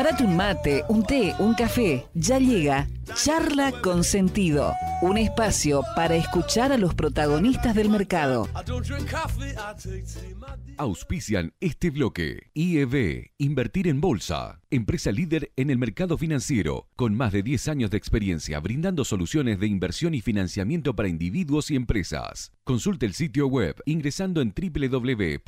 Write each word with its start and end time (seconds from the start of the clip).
Prepárate 0.00 0.24
un 0.24 0.34
mate, 0.34 0.84
un 0.88 1.02
té, 1.04 1.34
un 1.38 1.52
café. 1.52 2.06
Ya 2.14 2.38
llega 2.38 2.88
Charla 3.22 3.70
con 3.82 4.02
Sentido, 4.02 4.72
un 5.02 5.16
espacio 5.16 5.82
para 5.96 6.14
escuchar 6.16 6.72
a 6.72 6.78
los 6.78 6.94
protagonistas 6.94 7.74
del 7.74 7.88
mercado. 7.88 8.48
Auspician 10.76 11.52
este 11.60 11.90
bloque. 11.90 12.50
IEB, 12.54 13.30
Invertir 13.38 13.88
en 13.88 14.00
Bolsa, 14.00 14.60
empresa 14.70 15.10
líder 15.12 15.52
en 15.56 15.70
el 15.70 15.78
mercado 15.78 16.18
financiero, 16.18 16.88
con 16.96 17.14
más 17.14 17.32
de 17.32 17.42
10 17.42 17.68
años 17.68 17.90
de 17.90 17.96
experiencia 17.96 18.60
brindando 18.60 19.04
soluciones 19.04 19.58
de 19.58 19.66
inversión 19.66 20.14
y 20.14 20.20
financiamiento 20.20 20.94
para 20.94 21.08
individuos 21.08 21.70
y 21.70 21.76
empresas. 21.76 22.52
Consulte 22.64 23.06
el 23.06 23.14
sitio 23.14 23.46
web 23.46 23.76
ingresando 23.86 24.42
en 24.42 24.52
www.ieb.com.ar. 24.54 25.40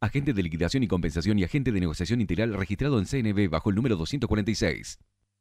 Agente 0.00 0.32
de 0.32 0.42
liquidación 0.42 0.82
y 0.82 0.88
compensación 0.88 1.38
y 1.38 1.44
agente 1.44 1.70
de 1.70 1.78
negociación 1.78 2.20
integral 2.20 2.54
registrado 2.54 2.98
en 2.98 3.06
CNB 3.06 3.48
bajo 3.48 3.70
el 3.70 3.76
número 3.76 3.94
246. 3.96 4.98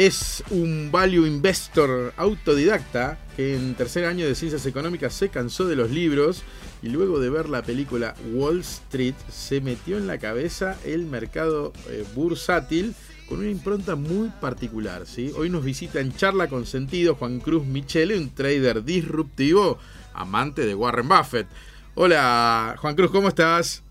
Es 0.00 0.42
un 0.50 0.88
value 0.90 1.26
investor 1.26 2.14
autodidacta 2.16 3.18
que 3.36 3.54
en 3.54 3.74
tercer 3.74 4.06
año 4.06 4.24
de 4.24 4.34
ciencias 4.34 4.64
económicas 4.64 5.12
se 5.12 5.28
cansó 5.28 5.68
de 5.68 5.76
los 5.76 5.90
libros 5.90 6.42
y 6.80 6.88
luego 6.88 7.20
de 7.20 7.28
ver 7.28 7.50
la 7.50 7.60
película 7.60 8.14
Wall 8.32 8.60
Street 8.60 9.14
se 9.28 9.60
metió 9.60 9.98
en 9.98 10.06
la 10.06 10.16
cabeza 10.16 10.78
el 10.86 11.04
mercado 11.04 11.74
eh, 11.90 12.06
bursátil 12.14 12.94
con 13.28 13.40
una 13.40 13.50
impronta 13.50 13.94
muy 13.94 14.30
particular. 14.40 15.04
¿sí? 15.04 15.34
Hoy 15.36 15.50
nos 15.50 15.64
visita 15.64 16.00
en 16.00 16.16
charla 16.16 16.48
con 16.48 16.64
sentido 16.64 17.14
Juan 17.16 17.38
Cruz 17.38 17.66
Michele, 17.66 18.16
un 18.16 18.30
trader 18.30 18.82
disruptivo, 18.82 19.76
amante 20.14 20.64
de 20.64 20.74
Warren 20.74 21.10
Buffett. 21.10 21.46
Hola 21.94 22.74
Juan 22.78 22.96
Cruz, 22.96 23.10
¿cómo 23.10 23.28
estás? 23.28 23.84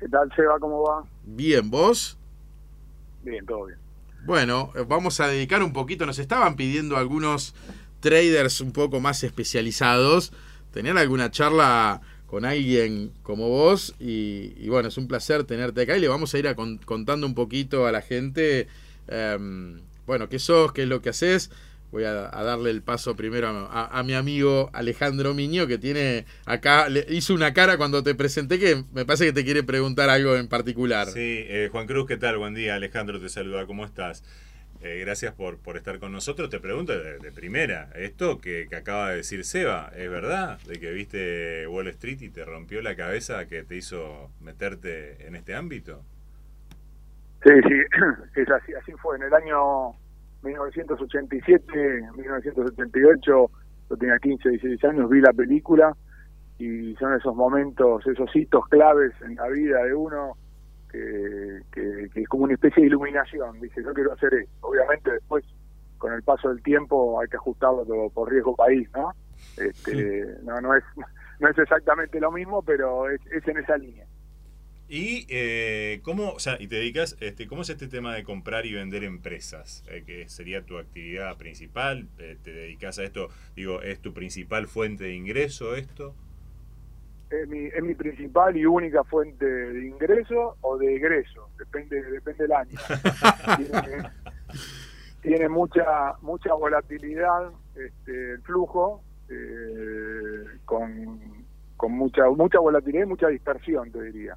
¿Qué 0.00 0.08
tal, 0.08 0.32
Seba? 0.34 0.58
¿Cómo 0.58 0.84
va? 0.84 1.04
Bien, 1.26 1.70
¿vos? 1.70 2.16
Bien, 3.22 3.44
todo 3.44 3.66
bien. 3.66 3.81
Bueno, 4.24 4.72
eh, 4.76 4.84
vamos 4.86 5.18
a 5.18 5.26
dedicar 5.26 5.64
un 5.64 5.72
poquito, 5.72 6.06
nos 6.06 6.20
estaban 6.20 6.54
pidiendo 6.54 6.96
algunos 6.96 7.54
traders 7.98 8.60
un 8.60 8.70
poco 8.70 9.00
más 9.00 9.24
especializados, 9.24 10.32
tener 10.72 10.96
alguna 10.96 11.32
charla 11.32 12.00
con 12.26 12.44
alguien 12.44 13.12
como 13.24 13.48
vos 13.48 13.94
y, 13.98 14.68
bueno, 14.68 14.88
es 14.88 14.96
un 14.96 15.08
placer 15.08 15.42
tenerte 15.42 15.82
acá 15.82 15.96
y 15.96 16.00
le 16.00 16.06
vamos 16.06 16.32
a 16.34 16.38
ir 16.38 16.46
a 16.46 16.54
contando 16.54 17.26
un 17.26 17.34
poquito 17.34 17.86
a 17.86 17.92
la 17.92 18.00
gente, 18.00 18.68
em, 19.08 19.80
bueno, 20.06 20.28
qué 20.28 20.38
sos, 20.38 20.72
qué 20.72 20.84
es 20.84 20.88
lo 20.88 21.02
que 21.02 21.10
haces. 21.10 21.50
Voy 21.92 22.04
a, 22.04 22.30
darle 22.30 22.70
el 22.70 22.82
paso 22.82 23.14
primero 23.16 23.48
a, 23.48 24.02
mi 24.02 24.14
amigo 24.14 24.70
Alejandro 24.72 25.34
Miño, 25.34 25.66
que 25.66 25.76
tiene 25.76 26.24
acá, 26.46 26.88
le 26.88 27.04
hizo 27.10 27.34
una 27.34 27.52
cara 27.52 27.76
cuando 27.76 28.02
te 28.02 28.14
presenté 28.14 28.58
que 28.58 28.82
me 28.94 29.04
parece 29.04 29.26
que 29.26 29.34
te 29.34 29.44
quiere 29.44 29.62
preguntar 29.62 30.08
algo 30.08 30.34
en 30.36 30.48
particular. 30.48 31.06
Sí, 31.08 31.44
eh, 31.46 31.68
Juan 31.70 31.86
Cruz, 31.86 32.06
¿qué 32.08 32.16
tal? 32.16 32.38
Buen 32.38 32.54
día, 32.54 32.76
Alejandro 32.76 33.20
te 33.20 33.28
saluda, 33.28 33.66
¿cómo 33.66 33.84
estás? 33.84 34.24
Eh, 34.80 35.00
gracias 35.04 35.34
por, 35.34 35.58
por 35.58 35.76
estar 35.76 35.98
con 35.98 36.12
nosotros. 36.12 36.48
Te 36.48 36.60
pregunto 36.60 36.98
de, 36.98 37.30
primera, 37.30 37.90
esto 37.94 38.40
que, 38.40 38.66
acaba 38.74 39.10
de 39.10 39.16
decir 39.16 39.44
Seba, 39.44 39.92
¿es 39.94 40.08
verdad? 40.08 40.60
De 40.62 40.80
que 40.80 40.92
viste 40.92 41.66
Wall 41.66 41.88
Street 41.88 42.22
y 42.22 42.30
te 42.30 42.46
rompió 42.46 42.80
la 42.80 42.96
cabeza 42.96 43.46
que 43.46 43.64
te 43.64 43.76
hizo 43.76 44.30
meterte 44.40 45.26
en 45.26 45.36
este 45.36 45.54
ámbito. 45.54 46.02
Sí, 47.44 47.52
sí, 47.68 47.74
es 48.40 48.50
así, 48.50 48.72
así 48.72 48.92
fue. 48.92 49.16
En 49.16 49.24
el 49.24 49.34
año 49.34 49.94
1987, 50.42 52.02
1988, 52.16 53.50
yo 53.90 53.96
tenía 53.96 54.18
15, 54.18 54.48
16 54.48 54.84
años, 54.84 55.10
vi 55.10 55.20
la 55.20 55.32
película 55.32 55.96
y 56.58 56.94
son 56.96 57.14
esos 57.14 57.34
momentos, 57.34 58.06
esos 58.06 58.34
hitos 58.34 58.66
claves 58.68 59.12
en 59.22 59.34
la 59.36 59.48
vida 59.48 59.84
de 59.84 59.94
uno 59.94 60.36
que, 60.90 62.10
es 62.14 62.28
como 62.28 62.44
una 62.44 62.54
especie 62.54 62.82
de 62.82 62.88
iluminación. 62.88 63.60
Dice, 63.60 63.82
yo 63.82 63.92
quiero 63.94 64.12
hacer 64.12 64.34
esto. 64.34 64.68
Obviamente 64.68 65.12
después, 65.12 65.44
con 65.98 66.12
el 66.12 66.22
paso 66.22 66.50
del 66.50 66.62
tiempo, 66.62 67.20
hay 67.20 67.28
que 67.28 67.36
ajustarlo 67.36 67.84
todo 67.84 68.10
por 68.10 68.30
riesgo 68.30 68.54
país, 68.54 68.88
¿no? 68.94 69.12
Este, 69.56 70.26
no, 70.42 70.60
no 70.60 70.74
es 70.74 70.84
no 71.40 71.48
es 71.48 71.58
exactamente 71.58 72.20
lo 72.20 72.30
mismo, 72.30 72.62
pero 72.62 73.08
es, 73.10 73.20
es 73.32 73.46
en 73.48 73.58
esa 73.58 73.76
línea. 73.76 74.06
Y 74.94 75.26
eh, 75.30 76.00
cómo, 76.02 76.32
o 76.32 76.38
sea, 76.38 76.58
y 76.60 76.66
te 76.68 76.76
dedicas, 76.76 77.16
este, 77.20 77.46
¿cómo 77.46 77.62
es 77.62 77.70
este 77.70 77.88
tema 77.88 78.14
de 78.14 78.24
comprar 78.24 78.66
y 78.66 78.74
vender 78.74 79.04
empresas? 79.04 79.82
Eh, 79.88 80.04
que 80.04 80.28
sería 80.28 80.66
tu 80.66 80.76
actividad 80.76 81.34
principal, 81.38 82.10
eh, 82.18 82.36
te 82.44 82.52
dedicas 82.52 82.98
a 82.98 83.04
esto, 83.04 83.30
digo, 83.56 83.80
¿es 83.80 84.00
tu 84.00 84.12
principal 84.12 84.66
fuente 84.66 85.04
de 85.04 85.14
ingreso 85.14 85.74
esto? 85.76 86.14
Es 87.30 87.48
mi, 87.48 87.68
es 87.68 87.82
mi 87.82 87.94
principal 87.94 88.54
y 88.54 88.66
única 88.66 89.02
fuente 89.04 89.46
de 89.46 89.86
ingreso 89.86 90.58
o 90.60 90.76
de 90.76 90.94
egreso, 90.94 91.48
depende, 91.56 92.02
depende 92.02 92.42
del 92.42 92.52
año. 92.52 92.78
tiene, 95.22 95.48
mucha 95.48 96.18
mucha 96.20 96.52
volatilidad 96.52 97.50
este, 97.76 98.32
el 98.32 98.42
flujo, 98.42 99.02
con, 100.66 101.46
con 101.78 101.92
mucha 101.92 102.28
mucha 102.28 102.58
volatilidad 102.58 103.04
y 103.04 103.08
mucha 103.08 103.28
dispersión, 103.28 103.90
te 103.90 104.02
diría 104.02 104.36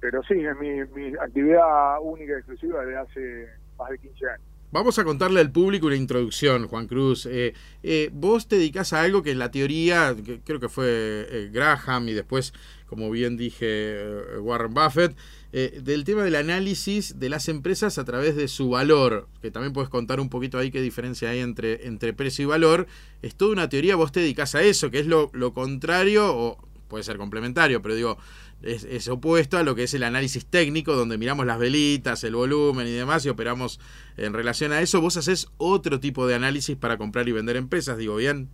pero 0.00 0.22
sí, 0.22 0.34
es 0.34 0.56
mi, 0.58 1.14
actividad 1.20 2.00
única 2.02 2.32
y 2.32 2.36
exclusiva 2.36 2.84
desde 2.84 2.96
hace 2.98 3.48
más 3.76 3.90
de 3.90 3.98
15 3.98 4.26
años. 4.26 4.48
Vamos 4.70 4.98
a 4.98 5.04
contarle 5.04 5.40
al 5.40 5.50
público 5.50 5.86
una 5.86 5.96
introducción, 5.96 6.68
Juan 6.68 6.86
Cruz. 6.86 7.24
Eh, 7.24 7.54
eh, 7.82 8.10
vos 8.12 8.48
te 8.48 8.56
dedicas 8.56 8.92
a 8.92 9.00
algo 9.00 9.22
que 9.22 9.30
en 9.30 9.38
la 9.38 9.50
teoría, 9.50 10.14
creo 10.44 10.60
que 10.60 10.68
fue 10.68 10.86
eh, 10.86 11.50
Graham 11.50 12.10
y 12.10 12.12
después, 12.12 12.52
como 12.86 13.10
bien 13.10 13.38
dije, 13.38 13.98
Warren 14.40 14.74
Buffett, 14.74 15.16
del 15.52 16.04
tema 16.04 16.22
del 16.22 16.34
análisis 16.34 17.18
de 17.18 17.30
las 17.30 17.48
empresas 17.48 17.96
a 17.96 18.04
través 18.04 18.36
de 18.36 18.46
su 18.46 18.68
valor, 18.68 19.26
que 19.40 19.50
también 19.50 19.72
puedes 19.72 19.88
contar 19.88 20.20
un 20.20 20.28
poquito 20.28 20.58
ahí 20.58 20.70
qué 20.70 20.82
diferencia 20.82 21.30
hay 21.30 21.38
entre, 21.38 21.86
entre 21.86 22.12
precio 22.12 22.42
y 22.42 22.46
valor. 22.46 22.86
Es 23.22 23.34
toda 23.36 23.52
una 23.52 23.70
teoría, 23.70 23.96
vos 23.96 24.12
te 24.12 24.20
dedicas 24.20 24.54
a 24.54 24.60
eso, 24.60 24.90
que 24.90 24.98
es 24.98 25.06
lo, 25.06 25.30
lo 25.32 25.54
contrario, 25.54 26.36
o 26.36 26.68
puede 26.88 27.04
ser 27.04 27.16
complementario, 27.16 27.80
pero 27.80 27.94
digo, 27.94 28.18
es, 28.62 29.08
opuesto 29.08 29.56
a 29.56 29.62
lo 29.62 29.74
que 29.74 29.84
es 29.84 29.94
el 29.94 30.02
análisis 30.02 30.46
técnico, 30.46 30.94
donde 30.94 31.18
miramos 31.18 31.46
las 31.46 31.58
velitas, 31.58 32.24
el 32.24 32.34
volumen 32.34 32.86
y 32.86 32.92
demás, 32.92 33.24
y 33.24 33.28
operamos 33.28 33.80
en 34.16 34.32
relación 34.32 34.72
a 34.72 34.80
eso. 34.80 35.00
Vos 35.00 35.16
haces 35.16 35.48
otro 35.58 36.00
tipo 36.00 36.26
de 36.26 36.34
análisis 36.34 36.76
para 36.76 36.96
comprar 36.96 37.28
y 37.28 37.32
vender 37.32 37.56
empresas, 37.56 37.98
digo 37.98 38.16
bien. 38.16 38.48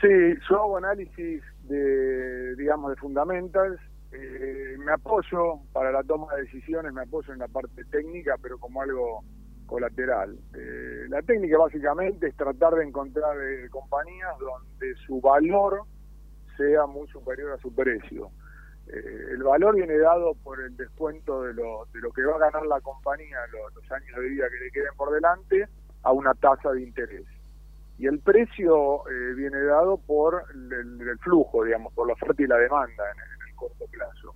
Sí, 0.00 0.08
yo 0.48 0.56
hago 0.56 0.78
análisis 0.78 1.42
de, 1.64 2.56
digamos, 2.56 2.90
de 2.90 2.96
fundamentals. 2.96 3.80
Eh, 4.12 4.76
me 4.78 4.92
apoyo 4.92 5.60
para 5.72 5.92
la 5.92 6.02
toma 6.02 6.34
de 6.34 6.42
decisiones, 6.42 6.92
me 6.92 7.02
apoyo 7.02 7.32
en 7.32 7.38
la 7.38 7.48
parte 7.48 7.84
técnica, 7.84 8.36
pero 8.40 8.58
como 8.58 8.82
algo 8.82 9.24
colateral. 9.66 10.36
Eh, 10.54 11.06
la 11.08 11.22
técnica 11.22 11.58
básicamente 11.58 12.26
es 12.26 12.36
tratar 12.36 12.74
de 12.74 12.84
encontrar 12.84 13.36
eh, 13.40 13.68
compañías 13.70 14.36
donde 14.40 14.94
su 15.06 15.20
valor 15.20 15.82
sea 16.56 16.86
muy 16.86 17.06
superior 17.08 17.52
a 17.52 17.58
su 17.58 17.72
precio. 17.72 18.30
Eh, 18.92 19.26
el 19.30 19.42
valor 19.42 19.76
viene 19.76 19.96
dado 19.98 20.34
por 20.42 20.60
el 20.60 20.76
descuento 20.76 21.42
de 21.42 21.54
lo, 21.54 21.86
de 21.92 22.00
lo 22.00 22.12
que 22.12 22.24
va 22.24 22.36
a 22.36 22.50
ganar 22.50 22.66
la 22.66 22.80
compañía 22.80 23.38
los, 23.52 23.74
los 23.74 23.92
años 23.92 24.16
de 24.16 24.28
vida 24.28 24.48
que 24.50 24.64
le 24.64 24.70
queden 24.70 24.94
por 24.96 25.12
delante 25.12 25.68
a 26.02 26.12
una 26.12 26.34
tasa 26.34 26.72
de 26.72 26.82
interés. 26.82 27.26
Y 27.98 28.06
el 28.06 28.18
precio 28.20 29.06
eh, 29.10 29.34
viene 29.34 29.62
dado 29.62 29.98
por 29.98 30.42
el, 30.54 31.18
flujo, 31.18 31.64
digamos, 31.64 31.92
por 31.92 32.06
la 32.06 32.14
oferta 32.14 32.42
y 32.42 32.46
la 32.46 32.56
demanda 32.56 33.04
en, 33.12 33.48
el 33.48 33.54
corto 33.54 33.84
plazo. 33.90 34.34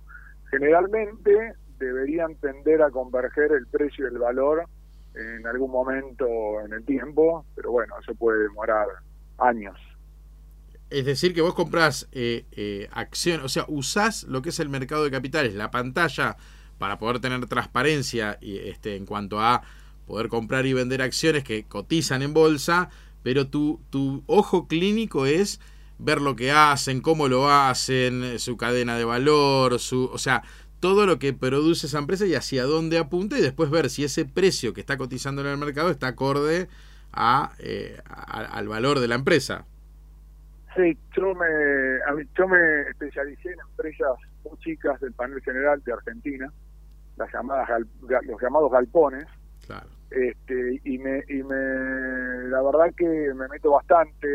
Generalmente 0.51 1.55
deberían 1.79 2.35
tender 2.35 2.83
a 2.83 2.91
converger 2.91 3.51
el 3.53 3.65
precio 3.65 4.05
y 4.05 4.13
el 4.13 4.19
valor 4.19 4.65
en 5.15 5.47
algún 5.47 5.71
momento 5.71 6.27
en 6.63 6.73
el 6.73 6.85
tiempo, 6.85 7.43
pero 7.55 7.71
bueno, 7.71 7.95
eso 7.99 8.13
puede 8.13 8.43
demorar 8.43 8.87
años. 9.39 9.75
Es 10.89 11.05
decir, 11.05 11.33
que 11.33 11.41
vos 11.41 11.55
compras 11.55 12.07
eh, 12.11 12.45
eh, 12.51 12.87
acciones, 12.91 13.43
o 13.43 13.49
sea, 13.49 13.65
usás 13.67 14.23
lo 14.23 14.41
que 14.41 14.49
es 14.49 14.59
el 14.59 14.69
mercado 14.69 15.03
de 15.03 15.11
capitales, 15.11 15.55
la 15.55 15.71
pantalla, 15.71 16.37
para 16.77 16.99
poder 16.99 17.19
tener 17.19 17.45
transparencia 17.47 18.37
y, 18.41 18.57
este, 18.57 18.95
en 18.95 19.05
cuanto 19.05 19.39
a 19.39 19.63
poder 20.05 20.27
comprar 20.29 20.65
y 20.65 20.73
vender 20.73 21.01
acciones 21.01 21.43
que 21.43 21.63
cotizan 21.63 22.21
en 22.21 22.33
bolsa, 22.33 22.89
pero 23.23 23.47
tu, 23.47 23.81
tu 23.89 24.23
ojo 24.27 24.67
clínico 24.67 25.25
es 25.25 25.59
ver 25.97 26.21
lo 26.21 26.35
que 26.35 26.51
hacen, 26.51 27.01
cómo 27.01 27.27
lo 27.27 27.49
hacen, 27.49 28.37
su 28.37 28.57
cadena 28.57 28.97
de 28.97 29.05
valor, 29.05 29.79
su, 29.79 30.09
o 30.13 30.17
sea, 30.17 30.43
todo 30.79 31.05
lo 31.07 31.17
que 31.17 31.33
produce 31.33 31.87
esa 31.87 31.99
empresa 31.99 32.27
y 32.27 32.35
hacia 32.35 32.65
dónde 32.65 32.99
apunta 32.99 33.39
y 33.39 33.41
después 33.41 33.69
ver 33.69 33.89
si 33.89 34.03
ese 34.03 34.25
precio 34.25 34.73
que 34.73 34.81
está 34.81 34.97
cotizando 34.97 35.41
en 35.41 35.47
el 35.47 35.57
mercado 35.57 35.89
está 35.89 36.07
acorde 36.09 36.67
a, 37.11 37.53
eh, 37.59 37.99
al 38.05 38.67
valor 38.67 38.99
de 38.99 39.07
la 39.07 39.15
empresa. 39.15 39.65
Sí, 40.75 40.97
yo 41.15 41.33
me, 41.33 42.25
yo 42.37 42.47
me 42.47 42.81
especialicé 42.89 43.53
en 43.53 43.59
empresas 43.61 44.17
muy 44.43 44.57
chicas 44.59 44.99
del 44.99 45.13
panel 45.13 45.41
general 45.41 45.81
de 45.83 45.93
Argentina, 45.93 46.51
las 47.17 47.31
llamadas 47.31 47.69
los 48.01 48.41
llamados 48.41 48.71
galpones. 48.71 49.25
Claro. 49.65 49.87
Este, 50.11 50.81
y 50.83 50.97
me, 50.97 51.23
y 51.29 51.43
me, 51.43 52.49
la 52.49 52.61
verdad 52.61 52.93
que 52.95 53.33
me 53.33 53.47
meto 53.47 53.71
bastante. 53.71 54.27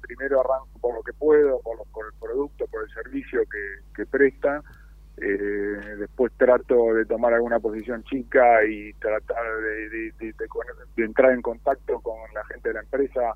primero 0.00 0.40
arranco 0.40 0.78
por 0.80 0.94
lo 0.94 1.02
que 1.02 1.12
puedo, 1.12 1.60
por, 1.60 1.78
por 1.92 2.06
el 2.06 2.12
producto, 2.20 2.66
por 2.68 2.84
el 2.84 2.90
servicio 2.90 3.40
que, 3.50 3.82
que 3.94 4.06
presta 4.06 4.62
eh, 5.18 5.96
después 5.98 6.30
trato 6.36 6.92
de 6.92 7.06
tomar 7.06 7.32
alguna 7.32 7.58
posición 7.58 8.04
chica 8.04 8.64
y 8.64 8.92
tratar 8.94 9.44
de, 9.62 10.12
entrar 10.98 11.32
en 11.32 11.40
contacto 11.40 12.00
con 12.00 12.18
la 12.34 12.44
gente 12.44 12.68
de 12.68 12.74
la 12.74 12.80
empresa, 12.80 13.34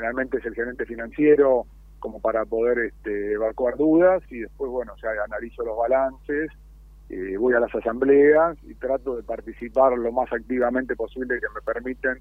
generalmente 0.00 0.38
es 0.38 0.46
el 0.46 0.54
gerente 0.54 0.86
financiero, 0.86 1.66
como 1.98 2.20
para 2.20 2.46
poder 2.46 2.78
este, 2.78 3.32
evacuar 3.32 3.76
dudas 3.76 4.22
y 4.30 4.40
después, 4.40 4.70
bueno, 4.70 4.94
o 4.94 5.22
analizo 5.24 5.62
los 5.62 5.76
balances, 5.76 6.50
eh, 7.10 7.36
voy 7.36 7.52
a 7.52 7.60
las 7.60 7.74
asambleas 7.74 8.56
y 8.62 8.74
trato 8.74 9.16
de 9.16 9.22
participar 9.22 9.92
lo 9.98 10.10
más 10.10 10.32
activamente 10.32 10.96
posible 10.96 11.38
que 11.38 11.46
me 11.54 11.60
permiten 11.60 12.18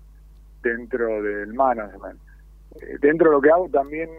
dentro 0.62 1.24
del 1.24 1.54
management. 1.54 2.20
Eh, 2.81 2.98
dentro 3.00 3.30
de 3.30 3.36
lo 3.36 3.42
que 3.42 3.50
hago 3.50 3.70
también 3.70 4.10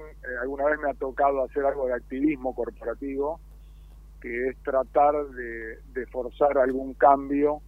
alguna 0.41 0.65
vez 0.65 0.79
me 0.81 0.91
ha 0.91 0.95
tocado 0.95 1.45
hacer 1.45 1.65
algo 1.67 1.87
de 1.87 1.95
activismo 1.95 2.55
corporativo, 2.55 3.41
que 4.23 4.49
es 4.49 4.57
tratar 4.63 5.15
de, 5.27 6.07
forzar 6.07 6.57
algún 6.57 6.95
cambio 6.95 7.61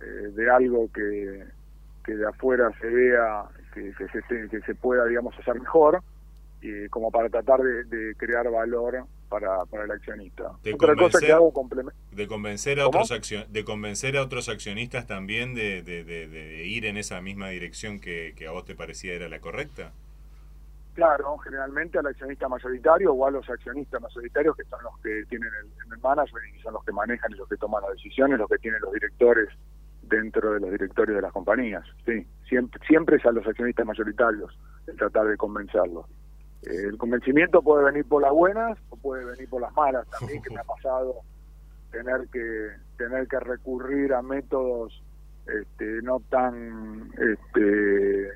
eh, 0.00 0.30
de 0.34 0.50
algo 0.50 0.88
que, 0.92 1.44
que, 2.04 2.14
de 2.14 2.26
afuera 2.26 2.70
se 2.80 2.86
vea 2.86 3.48
que, 3.74 3.92
se, 4.08 4.48
que 4.48 4.60
se 4.60 4.74
pueda, 4.74 5.04
digamos, 5.06 5.34
hacer 5.38 5.58
mejor, 5.60 6.02
y 6.64 6.88
como 6.88 7.10
para 7.10 7.28
tratar 7.28 7.60
de, 7.60 8.14
crear 8.16 8.50
valor 8.50 9.04
para, 9.28 9.64
para 9.66 9.84
el 9.84 9.90
accionista. 9.90 10.52
De 10.62 10.72
Otra 10.72 10.94
cosa 10.96 11.18
que 11.20 11.32
hago 11.32 11.52
de 12.12 12.26
convencer 12.26 12.80
a 12.80 12.86
otros 12.86 13.10
de 13.48 13.64
convencer 13.64 14.16
a 14.16 14.22
otros 14.22 14.48
accionistas 14.48 15.06
también 15.06 15.54
de, 15.54 15.82
de, 15.82 16.64
ir 16.66 16.86
en 16.86 16.96
esa 16.96 17.20
misma 17.20 17.48
dirección 17.48 18.00
que, 18.00 18.32
que 18.36 18.46
a 18.46 18.52
vos 18.52 18.64
te 18.64 18.74
parecía 18.74 19.12
era 19.12 19.28
la 19.28 19.40
correcta. 19.40 19.92
Claro, 20.94 21.36
generalmente 21.38 21.98
al 21.98 22.06
accionista 22.06 22.48
mayoritario 22.48 23.12
o 23.12 23.26
a 23.26 23.30
los 23.30 23.48
accionistas 23.50 24.00
mayoritarios 24.00 24.56
que 24.56 24.64
son 24.64 24.82
los 24.84 24.96
que 25.00 25.24
tienen 25.28 25.50
el, 25.60 25.92
el 25.92 25.98
management 25.98 26.56
y 26.56 26.60
son 26.60 26.74
los 26.74 26.84
que 26.84 26.92
manejan 26.92 27.32
y 27.32 27.34
los 27.34 27.48
que 27.48 27.56
toman 27.56 27.82
las 27.82 27.92
decisiones, 27.92 28.38
los 28.38 28.48
que 28.48 28.58
tienen 28.58 28.80
los 28.80 28.92
directores 28.92 29.48
dentro 30.08 30.52
de 30.52 30.60
los 30.60 30.70
directorios 30.70 31.16
de 31.16 31.22
las 31.22 31.32
compañías. 31.32 31.84
Sí, 32.04 32.26
siempre, 32.48 32.80
siempre 32.86 33.16
es 33.16 33.26
a 33.26 33.32
los 33.32 33.46
accionistas 33.46 33.86
mayoritarios 33.86 34.56
el 34.86 34.96
tratar 34.96 35.26
de 35.26 35.36
convencerlos. 35.36 36.06
Eh, 36.62 36.84
el 36.88 36.98
convencimiento 36.98 37.62
puede 37.62 37.84
venir 37.84 38.04
por 38.06 38.22
las 38.22 38.32
buenas 38.32 38.78
o 38.90 38.96
puede 38.96 39.24
venir 39.24 39.48
por 39.48 39.60
las 39.60 39.72
malas 39.74 40.06
también, 40.18 40.42
que 40.42 40.54
me 40.54 40.60
ha 40.60 40.64
pasado 40.64 41.16
tener 41.90 42.28
que 42.32 42.70
tener 42.96 43.28
que 43.28 43.38
recurrir 43.40 44.14
a 44.14 44.22
métodos 44.22 45.02
este, 45.46 46.00
no 46.02 46.20
tan 46.30 47.10
este, 47.18 48.30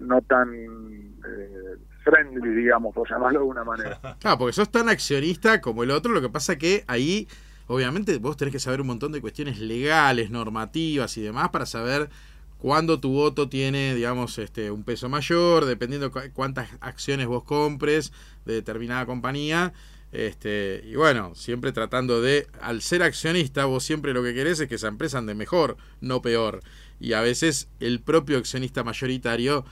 no, 0.00 0.20
tan 0.22 0.52
eh, 0.54 1.76
friendly, 2.04 2.50
digamos, 2.50 2.94
por 2.94 3.08
llamarlo 3.08 3.40
de 3.40 3.46
una 3.46 3.64
manera. 3.64 3.98
Claro, 4.18 4.38
porque 4.38 4.52
sos 4.52 4.70
tan 4.70 4.88
accionista 4.88 5.60
como 5.60 5.82
el 5.82 5.90
otro, 5.90 6.12
lo 6.12 6.20
que 6.20 6.28
pasa 6.28 6.56
que 6.56 6.84
ahí, 6.88 7.28
obviamente, 7.68 8.18
vos 8.18 8.36
tenés 8.36 8.52
que 8.52 8.60
saber 8.60 8.80
un 8.80 8.88
montón 8.88 9.12
de 9.12 9.20
cuestiones 9.20 9.60
legales, 9.60 10.30
normativas 10.30 11.16
y 11.16 11.22
demás 11.22 11.50
para 11.50 11.66
saber 11.66 12.10
cuándo 12.58 12.98
tu 12.98 13.12
voto 13.12 13.48
tiene, 13.48 13.94
digamos, 13.94 14.38
este, 14.38 14.70
un 14.70 14.82
peso 14.82 15.08
mayor, 15.08 15.64
dependiendo 15.64 16.10
cuántas 16.34 16.70
acciones 16.80 17.28
vos 17.28 17.44
compres 17.44 18.12
de 18.44 18.54
determinada 18.54 19.06
compañía. 19.06 19.72
Este, 20.10 20.82
y 20.86 20.96
bueno, 20.96 21.34
siempre 21.34 21.70
tratando 21.70 22.20
de, 22.20 22.48
al 22.60 22.82
ser 22.82 23.02
accionista, 23.02 23.66
vos 23.66 23.84
siempre 23.84 24.12
lo 24.12 24.22
que 24.22 24.34
querés 24.34 24.58
es 24.58 24.68
que 24.68 24.74
esa 24.74 24.88
empresa 24.88 25.18
ande 25.18 25.34
mejor, 25.34 25.76
no 26.00 26.22
peor. 26.22 26.60
Y 26.98 27.12
a 27.12 27.20
veces 27.20 27.68
el 27.78 28.00
propio 28.00 28.38
accionista 28.38 28.82
mayoritario 28.82 29.64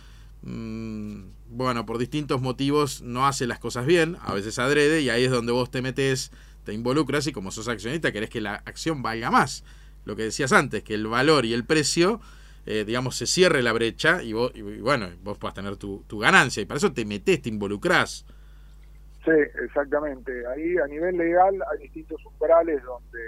Mm, 0.46 1.25
bueno, 1.50 1.87
por 1.87 1.98
distintos 1.98 2.40
motivos 2.40 3.02
no 3.02 3.26
hace 3.26 3.48
las 3.48 3.58
cosas 3.58 3.84
bien, 3.84 4.16
a 4.22 4.32
veces 4.32 4.60
adrede, 4.60 5.00
y 5.00 5.10
ahí 5.10 5.25
es 5.25 5.31
donde 5.32 5.50
vos 5.52 5.70
te 5.72 5.82
metes, 5.82 6.31
te 6.66 6.74
involucras 6.74 7.26
y 7.26 7.32
como 7.32 7.50
sos 7.50 7.68
accionista 7.68 8.12
querés 8.12 8.28
que 8.28 8.42
la 8.42 8.56
acción 8.56 9.02
valga 9.02 9.30
más. 9.30 9.64
Lo 10.04 10.14
que 10.16 10.24
decías 10.24 10.52
antes, 10.52 10.82
que 10.82 10.94
el 10.94 11.06
valor 11.06 11.46
y 11.46 11.54
el 11.54 11.64
precio, 11.64 12.20
eh, 12.66 12.84
digamos, 12.84 13.16
se 13.16 13.26
cierre 13.26 13.62
la 13.62 13.72
brecha 13.72 14.22
y, 14.22 14.34
vos, 14.34 14.52
y, 14.54 14.62
bueno, 14.80 15.08
vos 15.22 15.38
puedas 15.38 15.54
tener 15.54 15.76
tu, 15.76 16.04
ganancia. 16.18 16.62
Y 16.62 16.66
para 16.66 16.78
eso 16.78 16.92
te 16.92 17.04
metes, 17.04 17.40
te 17.40 17.48
involucrás. 17.48 18.26
Sí, 19.24 19.32
exactamente. 19.64 20.46
Ahí 20.48 20.76
a 20.76 20.86
nivel 20.86 21.16
legal 21.16 21.54
hay 21.72 21.78
distintos 21.84 22.24
umbrales 22.26 22.82
donde 22.84 23.20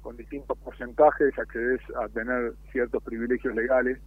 con 0.00 0.16
distintos 0.16 0.56
porcentajes 0.58 1.38
accedes 1.38 1.80
a 2.02 2.08
tener 2.08 2.54
ciertos 2.72 3.02
privilegios 3.02 3.54
legales 3.54 3.98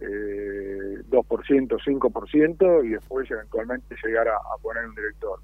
eh, 0.00 1.02
2%, 1.08 1.78
5% 1.84 2.84
y 2.84 2.88
después 2.90 3.30
eventualmente 3.30 3.96
llegar 4.04 4.28
a, 4.28 4.38
poner 4.60 4.86
un 4.86 4.94
director. 4.94 5.40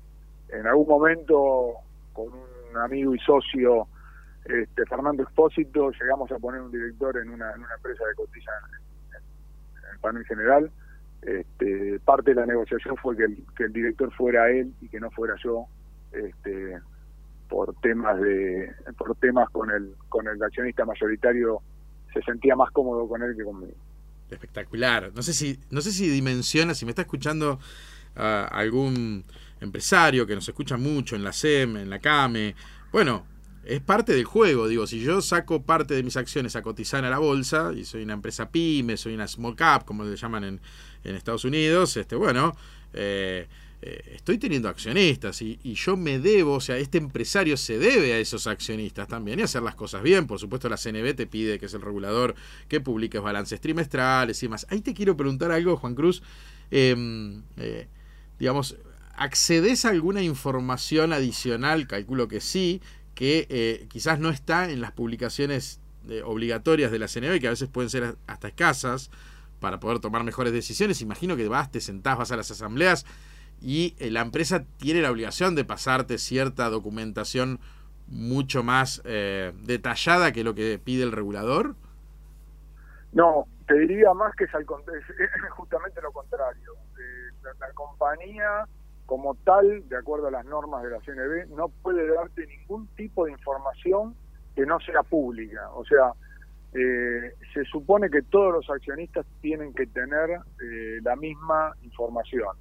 En 0.48 0.66
algún 0.66 0.88
momento, 0.88 1.74
con 2.12 2.26
un 2.26 2.61
amigo 2.76 3.14
y 3.14 3.18
socio, 3.20 3.88
este, 4.44 4.86
Fernando 4.86 5.22
Expósito, 5.22 5.90
llegamos 5.90 6.30
a 6.32 6.38
poner 6.38 6.60
un 6.60 6.72
director 6.72 7.16
en 7.18 7.30
una, 7.30 7.52
empresa 7.52 8.04
de 8.06 8.14
cotiza 8.14 8.50
en, 8.68 9.92
el 9.92 9.98
panel 10.00 10.24
general. 10.24 10.70
Este, 11.22 12.00
parte 12.00 12.34
de 12.34 12.40
la 12.40 12.46
negociación 12.46 12.96
fue 12.96 13.16
que 13.16 13.24
el, 13.24 13.72
director 13.72 14.12
fuera 14.14 14.50
él 14.50 14.74
y 14.80 14.88
que 14.88 15.00
no 15.00 15.10
fuera 15.10 15.34
yo. 15.42 15.66
Este, 16.12 16.78
por 17.48 17.74
temas 17.80 18.18
de 18.20 18.74
por 18.96 19.14
temas 19.16 19.48
con 19.50 19.70
el 19.70 19.94
con 20.08 20.26
el 20.26 20.42
accionista 20.42 20.86
mayoritario 20.86 21.60
se 22.12 22.22
sentía 22.22 22.56
más 22.56 22.70
cómodo 22.70 23.06
con 23.06 23.22
él 23.22 23.36
que 23.36 23.44
conmigo 23.44 23.76
espectacular. 24.34 25.12
No 25.14 25.22
sé 25.22 25.32
si, 25.32 25.58
no 25.70 25.80
sé 25.80 25.92
si 25.92 26.08
dimensiona, 26.08 26.74
si 26.74 26.84
me 26.84 26.90
está 26.90 27.02
escuchando 27.02 27.58
ah, 28.16 28.48
algún 28.50 29.24
empresario 29.62 30.26
que 30.26 30.34
nos 30.34 30.48
escucha 30.48 30.76
mucho 30.76 31.16
en 31.16 31.24
la 31.24 31.32
SEM, 31.32 31.76
en 31.76 31.90
la 31.90 31.98
CAME. 31.98 32.54
Bueno, 32.90 33.26
es 33.64 33.80
parte 33.80 34.12
del 34.12 34.24
juego. 34.24 34.68
Digo, 34.68 34.86
si 34.86 35.00
yo 35.00 35.20
saco 35.22 35.62
parte 35.62 35.94
de 35.94 36.02
mis 36.02 36.16
acciones 36.16 36.56
a 36.56 36.62
cotizar 36.62 37.04
a 37.04 37.10
la 37.10 37.18
bolsa, 37.18 37.72
y 37.76 37.84
soy 37.84 38.02
una 38.02 38.14
empresa 38.14 38.50
pyme, 38.50 38.96
soy 38.96 39.14
una 39.14 39.28
small 39.28 39.56
cap, 39.56 39.84
como 39.84 40.04
le 40.04 40.16
llaman 40.16 40.44
en, 40.44 40.60
en 41.04 41.14
Estados 41.14 41.44
Unidos, 41.44 41.96
este, 41.96 42.16
bueno, 42.16 42.56
eh, 42.92 43.46
eh, 43.84 44.12
estoy 44.14 44.38
teniendo 44.38 44.68
accionistas 44.68 45.42
y, 45.42 45.58
yo 45.74 45.96
me 45.96 46.20
debo, 46.20 46.54
o 46.54 46.60
sea, 46.60 46.76
este 46.78 46.98
empresario 46.98 47.56
se 47.56 47.78
debe 47.78 48.12
a 48.12 48.18
esos 48.20 48.46
accionistas 48.46 49.08
también 49.08 49.40
y 49.40 49.42
hacer 49.42 49.62
las 49.62 49.74
cosas 49.74 50.04
bien. 50.04 50.28
Por 50.28 50.38
supuesto, 50.38 50.68
la 50.68 50.76
CNB 50.76 51.14
te 51.16 51.26
pide, 51.26 51.58
que 51.58 51.66
es 51.66 51.74
el 51.74 51.82
regulador, 51.82 52.36
que 52.68 52.80
publiques 52.80 53.20
balances 53.20 53.60
trimestrales 53.60 54.40
y 54.42 54.46
demás. 54.46 54.66
Ahí 54.70 54.82
te 54.82 54.94
quiero 54.94 55.16
preguntar 55.16 55.50
algo, 55.50 55.76
Juan 55.76 55.96
Cruz. 55.96 56.22
Em, 56.70 57.42
eh, 57.56 57.88
digamos, 58.38 58.76
¿accedes 59.16 59.84
a 59.84 59.90
alguna 59.90 60.22
información 60.22 61.12
adicional? 61.12 61.86
Calculo 61.86 62.28
que 62.28 62.40
sí, 62.40 62.82
que 63.14 63.46
eh, 63.50 63.86
quizás 63.88 64.18
no 64.18 64.30
está 64.30 64.70
en 64.70 64.80
las 64.80 64.92
publicaciones 64.92 65.80
obligatorias 66.24 66.90
de 66.90 66.98
la 66.98 67.06
CNB, 67.06 67.40
que 67.40 67.46
a 67.46 67.50
veces 67.50 67.68
pueden 67.68 67.88
ser 67.88 68.16
hasta 68.26 68.48
escasas 68.48 69.10
para 69.60 69.78
poder 69.78 70.00
tomar 70.00 70.24
mejores 70.24 70.52
decisiones. 70.52 71.00
Imagino 71.00 71.36
que 71.36 71.48
vas, 71.48 71.70
te 71.70 71.80
sentás, 71.80 72.18
vas 72.18 72.32
a 72.32 72.36
las 72.36 72.50
asambleas 72.50 73.06
y 73.62 73.94
eh, 73.98 74.10
la 74.10 74.20
empresa 74.20 74.64
tiene 74.78 75.00
la 75.00 75.10
obligación 75.10 75.54
de 75.54 75.64
pasarte 75.64 76.18
cierta 76.18 76.68
documentación 76.68 77.60
mucho 78.08 78.62
más 78.62 79.00
eh, 79.04 79.52
detallada 79.62 80.32
que 80.32 80.44
lo 80.44 80.54
que 80.54 80.78
pide 80.82 81.04
el 81.04 81.12
regulador? 81.12 81.76
No, 83.12 83.46
te 83.66 83.78
diría 83.78 84.12
más 84.14 84.34
que 84.34 84.44
es, 84.44 84.50
justamente 85.50 86.02
lo 86.02 86.12
contrario. 86.12 86.72
Eh, 86.98 87.48
la, 87.60 87.72
compañía 87.72 88.66
como 89.12 89.34
tal, 89.44 89.86
de 89.90 89.96
acuerdo 89.98 90.28
a 90.28 90.30
las 90.30 90.46
normas 90.46 90.82
de 90.82 90.88
la 90.88 90.98
CNB, 91.00 91.54
no 91.54 91.68
puede 91.68 92.08
darte 92.14 92.46
ningún 92.46 92.86
tipo 92.96 93.26
de 93.26 93.32
información 93.32 94.14
que 94.56 94.64
no 94.64 94.80
sea 94.80 95.02
pública. 95.02 95.68
O 95.74 95.84
sea, 95.84 96.14
se 96.72 97.64
supone 97.70 98.08
que 98.08 98.22
todos 98.22 98.54
los 98.54 98.70
accionistas 98.70 99.26
tienen 99.42 99.74
que 99.74 99.86
tener 99.86 100.40
la 101.02 101.14
misma 101.16 101.74
información. 101.82 102.56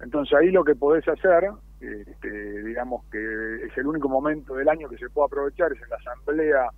Entonces 0.00 0.38
ahí 0.38 0.52
lo 0.52 0.62
que 0.62 0.76
podés 0.76 1.08
hacer, 1.08 1.50
este, 1.80 2.62
digamos 2.62 3.04
que 3.10 3.64
es 3.66 3.76
el 3.76 3.88
único 3.88 4.08
momento 4.08 4.54
del 4.54 4.68
año 4.68 4.88
que 4.88 4.98
se 4.98 5.10
puede 5.10 5.26
aprovechar, 5.26 5.72
es 5.72 5.82
en 5.82 5.88
la 5.88 5.96
asamblea, 5.96 6.68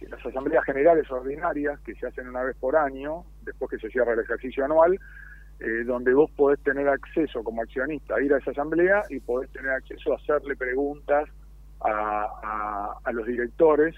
en 0.00 0.10
las 0.10 0.26
asambleas 0.26 0.64
generales 0.64 1.08
ordinarias 1.08 1.78
que 1.82 1.94
se 1.94 2.08
hacen 2.08 2.26
una 2.26 2.42
vez 2.42 2.56
por 2.56 2.74
año, 2.74 3.26
después 3.42 3.70
que 3.70 3.78
se 3.78 3.90
cierra 3.90 4.14
el 4.14 4.18
ejercicio 4.18 4.64
anual, 4.64 4.98
eh, 5.58 5.84
donde 5.84 6.12
vos 6.12 6.30
podés 6.32 6.60
tener 6.60 6.86
acceso 6.88 7.42
como 7.42 7.62
accionista 7.62 8.16
a 8.16 8.20
ir 8.20 8.32
a 8.34 8.38
esa 8.38 8.50
asamblea 8.50 9.04
y 9.08 9.20
podés 9.20 9.50
tener 9.52 9.70
acceso 9.70 10.12
a 10.12 10.16
hacerle 10.16 10.54
preguntas 10.54 11.28
a, 11.80 12.98
a, 13.02 13.12
los 13.12 13.26
directores. 13.26 13.94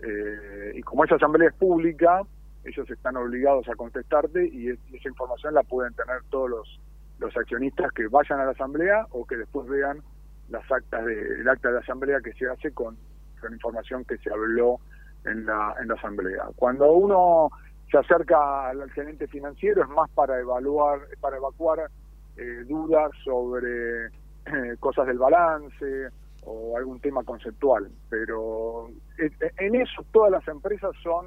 Eh, 0.00 0.72
y 0.74 0.82
como 0.82 1.04
esa 1.04 1.16
asamblea 1.16 1.50
es 1.50 1.54
pública, 1.54 2.22
ellos 2.64 2.90
están 2.90 3.16
obligados 3.16 3.68
a 3.68 3.76
contestarte 3.76 4.44
y, 4.44 4.70
esa 4.70 5.08
información 5.08 5.54
la 5.54 5.62
pueden 5.62 5.94
tener 5.94 6.22
todos 6.30 6.50
los, 6.50 6.80
los 7.20 7.36
accionistas 7.36 7.92
que 7.92 8.08
vayan 8.08 8.40
a 8.40 8.44
la 8.46 8.50
asamblea 8.52 9.06
o 9.10 9.24
que 9.24 9.36
después 9.36 9.68
vean 9.68 10.02
las 10.48 10.70
actas 10.70 11.04
de, 11.04 11.40
el 11.40 11.48
acta 11.48 11.70
de 11.70 11.78
asamblea 11.78 12.20
que 12.20 12.32
se 12.32 12.48
hace 12.48 12.72
con, 12.72 12.96
con 13.40 13.52
información 13.52 14.04
que 14.04 14.18
se 14.18 14.30
habló 14.30 14.80
en 15.24 15.46
la, 15.46 15.76
en 15.80 15.88
la 15.88 15.94
asamblea. 15.94 16.44
Cuando 16.56 16.90
uno 16.92 17.50
se 17.90 17.98
acerca 17.98 18.68
al 18.68 18.90
gerente 18.90 19.26
financiero 19.26 19.82
es 19.82 19.88
más 19.88 20.10
para 20.10 20.38
evaluar, 20.38 21.00
para 21.20 21.36
evacuar 21.36 21.90
eh, 22.36 22.64
dudas 22.66 23.10
sobre 23.24 24.06
eh, 24.06 24.76
cosas 24.78 25.06
del 25.06 25.18
balance 25.18 26.08
o 26.44 26.76
algún 26.76 27.00
tema 27.00 27.22
conceptual, 27.24 27.90
pero 28.08 28.88
eh, 29.18 29.30
en 29.58 29.74
eso 29.74 30.04
todas 30.12 30.30
las 30.30 30.46
empresas 30.48 30.92
son 31.02 31.26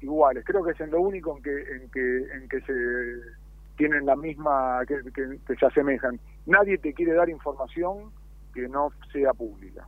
iguales. 0.00 0.44
Creo 0.46 0.62
que 0.62 0.72
es 0.72 0.80
en 0.80 0.90
lo 0.90 1.00
único 1.00 1.36
en 1.36 1.42
que 1.42 1.76
en 1.76 1.90
que 1.90 2.16
en 2.34 2.48
que 2.48 2.60
se 2.60 2.74
tienen 3.76 4.06
la 4.06 4.16
misma 4.16 4.80
que 4.86 5.56
se 5.58 5.66
asemejan. 5.66 6.20
Nadie 6.46 6.78
te 6.78 6.92
quiere 6.92 7.14
dar 7.14 7.28
información 7.28 8.12
que 8.52 8.68
no 8.68 8.92
sea 9.12 9.32
pública. 9.32 9.86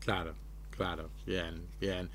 Claro, 0.00 0.34
claro, 0.76 1.08
bien, 1.24 1.66
bien 1.80 2.10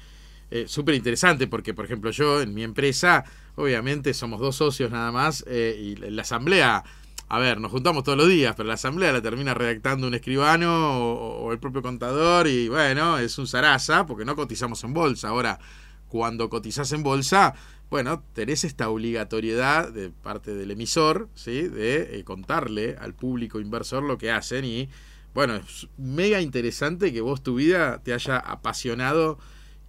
eh, 0.52 0.66
súper 0.68 0.96
interesante 0.96 1.48
porque, 1.48 1.74
por 1.74 1.86
ejemplo, 1.86 2.12
yo 2.12 2.42
en 2.42 2.54
mi 2.54 2.64
empresa, 2.64 3.24
obviamente 3.56 4.14
somos 4.14 4.40
dos 4.40 4.56
socios 4.56 4.92
nada 4.92 5.12
más 5.12 5.44
eh, 5.48 5.78
y 5.80 5.96
la 5.96 6.24
asamblea, 6.24 6.84
a 7.28 7.40
ver, 7.40 7.62
nos 7.62 7.72
juntamos 7.72 8.04
todos 8.04 8.18
los 8.18 8.28
días, 8.28 8.56
pero 8.58 8.68
la 8.68 8.74
asamblea 8.74 9.12
la 9.12 9.22
termina 9.22 9.54
redactando 9.54 10.08
un 10.08 10.16
escribano 10.16 11.00
o, 11.00 11.52
el 11.52 11.60
propio 11.60 11.84
contador 11.84 12.48
y 12.48 12.68
bueno, 12.68 13.20
es 13.20 13.38
un 13.38 13.48
zaraza 13.48 14.08
porque 14.08 14.26
no 14.26 14.36
cotizamos 14.36 14.84
en 14.84 14.94
bolsa. 14.96 15.30
Ahora, 15.30 15.60
cuando 16.08 16.50
cotizas 16.50 16.92
en 16.94 17.04
bolsa, 17.04 17.54
bueno, 17.92 18.24
tenés 18.34 18.64
esta 18.64 18.90
obligatoriedad 18.90 19.92
de 19.92 20.10
parte 20.10 20.56
del 20.56 20.72
emisor, 20.72 21.30
¿sí? 21.36 21.68
De 21.68 22.20
eh, 22.20 22.24
contarle 22.24 22.98
al 23.00 23.14
público 23.14 23.60
inversor 23.60 24.02
lo 24.02 24.18
que 24.18 24.32
hacen 24.32 24.66
y, 24.66 24.90
bueno, 25.36 25.56
es 25.56 25.88
mega 25.98 26.42
interesante 26.42 27.14
que 27.14 27.22
vos 27.22 27.44
tu 27.44 27.56
vida 27.56 28.02
te 28.02 28.14
haya 28.14 28.38
apasionado 28.38 29.38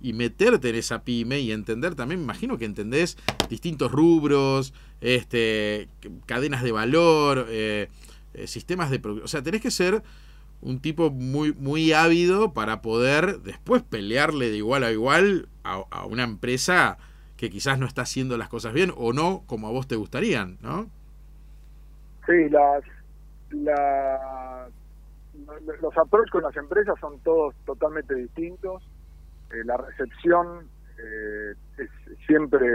y 0.01 0.13
meterte 0.13 0.71
en 0.71 0.77
esa 0.77 1.03
pyme 1.03 1.41
y 1.41 1.53
entender 1.53 1.95
también, 1.95 2.21
me 2.21 2.25
imagino 2.25 2.59
que 2.59 2.65
entendés 2.65 3.19
distintos 3.49 3.93
rubros, 3.93 4.73
este, 5.01 5.89
cadenas 6.27 6.63
de 6.63 6.73
valor, 6.73 7.47
eh, 7.49 7.89
eh, 8.35 8.47
sistemas 8.47 8.91
de 8.91 8.99
producción. 8.99 9.25
O 9.25 9.29
sea, 9.29 9.43
tenés 9.43 9.61
que 9.61 9.71
ser 9.71 10.03
un 10.63 10.81
tipo 10.81 11.11
muy, 11.11 11.53
muy 11.53 11.93
ávido 11.93 12.53
para 12.53 12.83
poder 12.83 13.41
después 13.41 13.83
pelearle 13.83 14.51
de 14.51 14.57
igual 14.57 14.85
a 14.85 14.93
igual 14.93 15.49
a, 15.65 16.05
una 16.07 16.25
empresa 16.25 16.99
que 17.37 17.51
quizás 17.51 17.79
no 17.79 17.87
está 17.87 18.03
haciendo 18.03 18.37
las 18.37 18.49
cosas 18.49 18.73
bien 18.73 18.93
o 18.97 19.13
no 19.13 19.43
como 19.47 19.69
a 19.69 19.71
vos 19.71 19.87
te 19.87 19.97
gustarían, 19.97 20.59
¿no? 20.61 20.89
Sí, 22.27 22.49
las, 22.51 22.85
los 25.81 25.97
approach 25.97 26.29
con 26.31 26.43
las 26.43 26.57
empresas 26.57 26.95
son 27.01 27.19
todos 27.21 27.55
totalmente 27.65 28.15
distintos 28.15 28.83
eh, 29.51 29.65
la 29.65 29.77
recepción 29.77 30.69
eh, 30.99 31.55
es 31.79 31.91
siempre, 32.27 32.67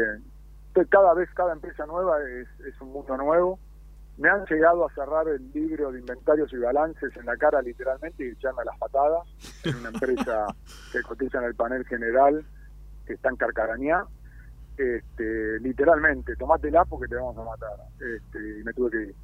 cada 0.89 1.13
vez 1.13 1.29
cada 1.33 1.53
empresa 1.53 1.85
nueva 1.85 2.17
es, 2.23 2.47
es 2.65 2.79
un 2.81 2.91
mundo 2.91 3.17
nuevo. 3.17 3.59
Me 4.17 4.29
han 4.29 4.45
llegado 4.45 4.85
a 4.85 4.93
cerrar 4.93 5.27
el 5.27 5.51
libro 5.51 5.91
de 5.91 5.99
inventarios 5.99 6.51
y 6.53 6.57
balances 6.57 7.15
en 7.17 7.25
la 7.25 7.35
cara 7.35 7.61
literalmente 7.61 8.25
y 8.25 8.29
echarme 8.29 8.63
las 8.63 8.77
patadas 8.77 9.27
en 9.65 9.75
una 9.75 9.89
empresa 9.89 10.47
que 10.91 11.01
cotiza 11.01 11.39
en 11.39 11.45
el 11.45 11.55
panel 11.55 11.85
general 11.85 12.45
que 13.05 13.13
está 13.13 13.29
en 13.29 13.35
Carcarañá. 13.35 14.05
Este, 14.77 15.59
literalmente, 15.61 16.35
tomátela 16.35 16.83
porque 16.85 17.07
te 17.07 17.15
vamos 17.15 17.37
a 17.37 17.43
matar. 17.43 17.77
Este, 17.99 18.59
y 18.59 18.63
me 18.63 18.73
tuve 18.73 18.91
que 18.91 19.03
ir. 19.03 19.15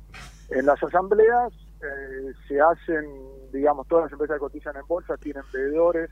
En 0.50 0.66
las 0.66 0.82
asambleas 0.84 1.54
eh, 1.82 2.34
se 2.48 2.60
hacen, 2.60 3.06
digamos, 3.52 3.88
todas 3.88 4.06
las 4.06 4.12
empresas 4.14 4.36
que 4.36 4.40
cotizan 4.40 4.76
en 4.76 4.88
bolsa 4.88 5.18
tienen 5.18 5.44
veedores 5.54 6.10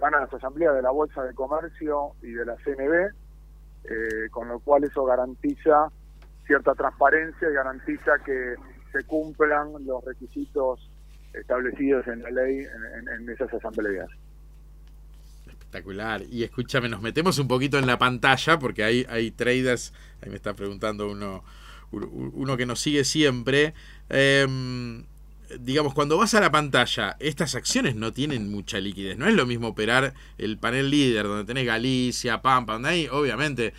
van 0.00 0.14
a 0.14 0.20
las 0.20 0.32
asambleas 0.32 0.74
de 0.74 0.82
la 0.82 0.90
Bolsa 0.90 1.22
de 1.22 1.34
Comercio 1.34 2.12
y 2.22 2.32
de 2.32 2.44
la 2.44 2.56
CNB, 2.56 3.12
eh, 3.84 4.28
con 4.30 4.48
lo 4.48 4.60
cual 4.60 4.84
eso 4.84 5.04
garantiza 5.04 5.90
cierta 6.46 6.74
transparencia 6.74 7.48
y 7.50 7.52
garantiza 7.52 8.12
que 8.24 8.54
se 8.92 9.04
cumplan 9.04 9.72
los 9.84 10.04
requisitos 10.04 10.90
establecidos 11.34 12.06
en 12.08 12.22
la 12.22 12.30
ley 12.30 12.64
en, 13.18 13.28
esas 13.28 13.52
asambleas. 13.52 14.08
Espectacular. 15.46 16.22
Y 16.22 16.42
escúchame, 16.44 16.88
nos 16.88 17.02
metemos 17.02 17.38
un 17.38 17.48
poquito 17.48 17.78
en 17.78 17.86
la 17.86 17.98
pantalla 17.98 18.58
porque 18.58 18.82
hay, 18.82 19.06
hay 19.08 19.30
traders, 19.30 19.92
ahí 20.22 20.30
me 20.30 20.36
está 20.36 20.54
preguntando 20.54 21.10
uno, 21.10 21.44
uno 21.92 22.56
que 22.56 22.64
nos 22.64 22.80
sigue 22.80 23.04
siempre. 23.04 23.74
Eh, 24.08 24.46
digamos, 25.60 25.94
cuando 25.94 26.16
vas 26.16 26.34
a 26.34 26.40
la 26.40 26.50
pantalla, 26.50 27.16
estas 27.20 27.54
acciones 27.54 27.96
no 27.96 28.12
tienen 28.12 28.50
mucha 28.50 28.78
liquidez. 28.78 29.16
No 29.16 29.26
es 29.26 29.34
lo 29.34 29.46
mismo 29.46 29.68
operar 29.68 30.14
el 30.36 30.58
panel 30.58 30.90
líder, 30.90 31.26
donde 31.26 31.44
tenés 31.44 31.66
Galicia, 31.66 32.42
Pampa, 32.42 32.74
donde 32.74 32.88
ahí, 32.88 33.08
obviamente, 33.10 33.72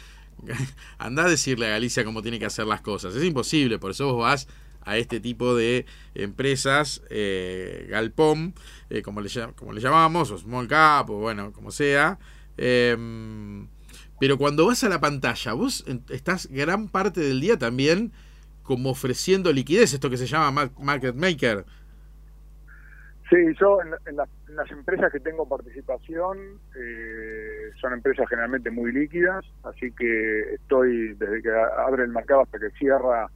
anda 0.97 1.25
a 1.25 1.29
decirle 1.29 1.67
a 1.67 1.71
Galicia 1.71 2.03
cómo 2.03 2.21
tiene 2.21 2.39
que 2.39 2.45
hacer 2.45 2.65
las 2.65 2.81
cosas. 2.81 3.15
Es 3.15 3.23
imposible, 3.23 3.79
por 3.79 3.91
eso 3.91 4.13
vos 4.13 4.21
vas 4.21 4.47
a 4.81 4.97
este 4.97 5.19
tipo 5.19 5.55
de 5.55 5.85
empresas, 6.15 7.03
eh, 7.09 7.87
Galpom, 7.89 8.53
eh, 8.89 9.01
como, 9.01 9.21
le, 9.21 9.29
como 9.55 9.73
llamamos, 9.73 10.31
o 10.31 10.37
Small 10.37 10.67
Cap, 10.67 11.09
o 11.09 11.17
bueno, 11.17 11.53
como 11.53 11.71
sea. 11.71 12.17
Em, 12.57 13.67
pero 14.19 14.37
cuando 14.37 14.65
vas 14.65 14.83
a 14.83 14.89
la 14.89 14.99
pantalla, 14.99 15.53
vos 15.53 15.85
estás 16.09 16.47
gran 16.47 16.89
parte 16.89 17.21
del 17.21 17.39
día 17.39 17.57
también 17.57 18.11
como 18.69 18.91
ofreciendo 18.91 19.51
liquidez, 19.51 19.95
esto 19.95 20.11
que 20.11 20.17
se 20.17 20.27
llama 20.27 20.69
market 20.77 21.15
maker. 21.15 21.65
Sí, 23.27 23.37
yo 23.59 23.79
en, 23.81 24.15
las 24.15 24.71
empresas 24.71 25.11
que 25.11 25.19
tengo 25.19 25.49
participación 25.49 26.37
eh, 26.75 27.71
son 27.81 27.93
empresas 27.93 28.29
generalmente 28.29 28.69
muy 28.69 28.91
líquidas, 28.91 29.43
así 29.63 29.91
que 29.93 30.53
estoy 30.53 31.15
desde 31.15 31.41
que 31.41 31.49
abre 31.49 32.03
el 32.03 32.11
mercado 32.11 32.41
hasta 32.41 32.59
que 32.59 32.69
cierra 32.77 33.31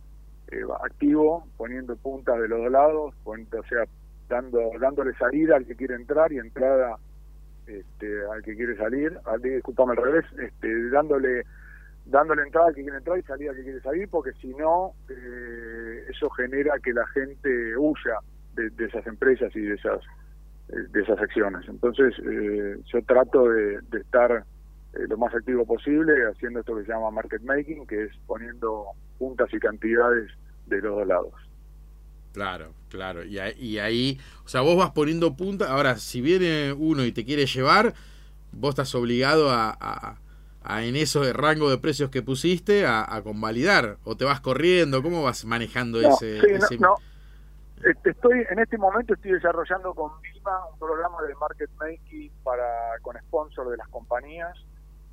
eh, 0.51 0.61
activo, 0.83 1.47
poniendo 1.57 1.95
puntas 1.95 2.39
de 2.39 2.47
los 2.47 2.59
dos 2.59 2.71
lados, 2.71 3.15
o 3.23 3.63
sea, 3.67 3.85
dando 4.29 4.69
dándole 4.79 5.15
salida 5.15 5.55
al 5.55 5.65
que 5.65 5.75
quiere 5.75 5.95
entrar 5.95 6.31
y 6.31 6.37
entrada 6.37 6.97
este, 7.65 8.07
al 8.31 8.43
que 8.43 8.55
quiere 8.55 8.77
salir, 8.77 9.17
al, 9.25 9.41
disculpame 9.41 9.93
al 9.93 10.03
revés, 10.03 10.25
este, 10.37 10.89
dándole 10.91 11.43
dándole 12.05 12.43
entrada 12.43 12.67
al 12.67 12.75
que 12.75 12.81
quiere 12.81 12.97
entrar 12.97 13.17
y 13.17 13.23
salida 13.23 13.51
al 13.51 13.57
que 13.57 13.63
quiere 13.63 13.81
salir, 13.81 14.09
porque 14.09 14.33
si 14.33 14.47
no, 14.47 14.93
eh, 15.09 16.05
eso 16.09 16.29
genera 16.31 16.77
que 16.79 16.93
la 16.93 17.07
gente 17.07 17.77
huya 17.77 18.19
de, 18.55 18.71
esas 18.85 19.05
empresas 19.07 19.55
y 19.55 19.61
de 19.61 19.75
esas 19.75 20.01
eh, 20.69 20.75
de 20.91 21.01
esas 21.01 21.19
acciones. 21.19 21.67
Entonces, 21.67 22.13
eh, 22.19 22.77
yo 22.91 23.03
trato 23.03 23.49
de, 23.49 23.79
estar 23.99 24.43
lo 24.93 25.17
más 25.17 25.33
activo 25.33 25.65
posible 25.65 26.13
haciendo 26.31 26.59
esto 26.59 26.75
que 26.75 26.83
se 26.83 26.91
llama 26.91 27.09
market 27.09 27.41
making, 27.41 27.87
que 27.87 28.03
es 28.03 28.11
poniendo 28.27 28.85
puntas 29.17 29.51
y 29.51 29.59
cantidades 29.59 30.29
de 30.67 30.81
los 30.81 30.97
dos 30.97 31.07
lados. 31.07 31.33
Claro, 32.33 32.73
claro. 32.89 33.23
Y, 33.23 33.39
y 33.59 33.79
ahí, 33.79 34.19
o 34.45 34.47
sea, 34.47 34.61
vos 34.61 34.77
vas 34.77 34.91
poniendo 34.91 35.35
puntas. 35.35 35.69
Ahora, 35.69 35.97
si 35.97 36.21
viene 36.21 36.73
uno 36.73 37.05
y 37.05 37.11
te 37.11 37.25
quiere 37.25 37.45
llevar, 37.45 37.93
vos 38.51 38.69
estás 38.69 38.93
obligado 38.93 39.49
a 39.51 40.19
en 40.65 40.95
eso 40.95 41.21
de 41.21 41.33
rango 41.33 41.69
de 41.69 41.77
precios 41.77 42.09
que 42.09 42.21
pusiste 42.21 42.85
a, 42.85 43.21
convalidar? 43.23 43.97
¿O 44.03 44.15
te 44.15 44.25
vas 44.25 44.41
corriendo? 44.41 45.01
¿Cómo 45.01 45.23
vas 45.23 45.45
manejando 45.45 45.99
ese, 45.99 46.41
No, 46.79 46.95
este, 47.83 48.11
Estoy, 48.11 48.45
en 48.49 48.59
este 48.59 48.77
momento 48.77 49.13
estoy 49.13 49.31
desarrollando 49.31 49.93
con 49.93 50.11
Vima 50.21 50.65
un 50.71 50.79
programa 50.79 51.21
de 51.23 51.35
market 51.35 51.69
making 51.79 52.31
para, 52.43 52.63
con 53.01 53.17
sponsor 53.17 53.69
de 53.69 53.77
las 53.77 53.87
compañías 53.89 54.57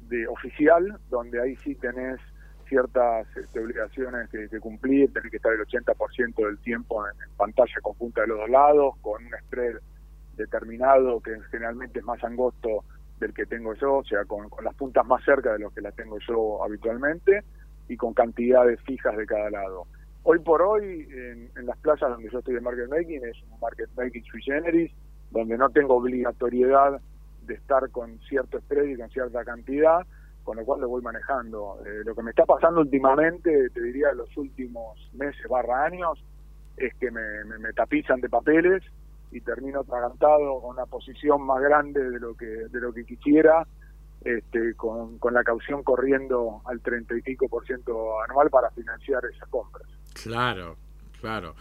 de 0.09 0.27
oficial, 0.29 0.99
donde 1.09 1.41
ahí 1.43 1.57
sí 1.57 1.75
tenés 1.75 2.21
ciertas 2.69 3.27
este, 3.37 3.59
obligaciones 3.59 4.31
que, 4.31 4.61
cumplir, 4.61 5.13
tenés 5.13 5.31
que 5.31 5.39
estar 5.39 5.53
el 5.53 5.61
80% 5.61 6.47
del 6.47 6.59
tiempo 6.59 7.05
en, 7.07 7.21
en, 7.23 7.37
pantalla 7.37 7.81
conjunta 7.83 8.21
de 8.21 8.29
los 8.29 8.39
dos 8.39 8.51
lados, 8.51 8.95
con 9.01 9.25
un 9.25 9.33
spread 9.47 9.77
determinado 10.37 11.21
que 11.21 11.37
generalmente 11.51 11.99
es 11.99 12.05
más 12.05 12.23
angosto 12.23 12.85
del 13.21 13.35
que 13.35 13.47
tengo 13.47 13.75
yo, 13.75 13.99
o 13.99 14.05
sea, 14.05 14.25
con, 14.25 14.49
las 14.65 14.75
puntas 14.75 15.07
más 15.07 15.23
cerca 15.25 15.53
de 15.53 15.61
lo 15.61 15.71
que 15.71 15.81
las 15.81 15.95
tengo 15.95 16.19
yo 16.27 16.65
habitualmente 16.65 17.45
y 17.89 17.97
con 17.97 18.15
cantidades 18.15 18.81
fijas 18.83 19.17
de 19.17 19.27
cada 19.27 19.51
lado. 19.51 19.87
Hoy 20.23 20.39
por 20.41 20.63
hoy, 20.63 21.07
en, 21.11 21.67
las 21.67 21.79
plazas 21.79 22.11
donde 22.11 22.31
yo 22.31 22.39
estoy 22.39 22.55
de 22.55 22.61
market 22.61 22.89
making, 22.89 23.25
es 23.25 23.37
un 23.51 23.61
market 23.61 23.91
making 23.97 24.25
sui 24.25 24.43
generis, 24.43 24.93
donde 25.31 25.57
no 25.57 25.71
tengo 25.71 25.95
obligatoriedad 25.95 27.01
de 27.47 27.55
estar 27.55 27.89
con 27.91 28.19
cierto 28.29 28.59
spread 28.61 28.85
y 28.87 28.97
con 28.97 29.11
cierta 29.11 29.45
cantidad, 29.45 30.07
con 30.45 30.57
lo 30.57 30.65
cual 30.65 30.81
lo 30.81 30.89
voy 30.89 31.03
manejando. 31.03 31.79
Eh, 31.87 32.03
lo 32.05 32.15
que 32.15 32.23
me 32.23 32.31
está 32.31 32.45
pasando 32.45 32.81
últimamente, 32.81 33.71
te 33.71 33.83
diría 33.83 34.13
los 34.13 34.35
últimos 34.37 35.11
meses 35.15 35.47
barra 35.49 35.85
años, 35.85 36.23
es 36.77 36.95
que 36.95 37.11
me, 37.11 37.21
tapizan 37.75 38.21
de 38.21 38.29
papeles 38.29 38.83
y 39.31 39.41
termino 39.41 39.81
atragantado 39.81 40.61
con 40.61 40.77
una 40.77 40.87
posición 40.87 41.43
más 41.47 41.61
grande 41.61 42.03
de 42.11 42.19
lo 42.19 42.37
que 42.37 42.47
de 42.47 42.81
lo 42.81 42.93
que 42.93 43.05
quisiera 43.05 43.67
este, 44.23 44.75
con, 44.75 45.19
con 45.19 45.33
la 45.33 45.43
caución 45.43 45.83
corriendo 45.83 46.61
al 46.67 46.81
30 46.81 47.17
y 47.17 47.23
pico 47.23 47.49
por 47.49 47.67
ciento 47.67 48.21
anual 48.23 48.51
para 48.51 48.71
financiar 48.71 49.23
esas 49.25 49.49
compras. 49.49 49.87
Claro, 50.23 50.77
claro. 51.21 51.55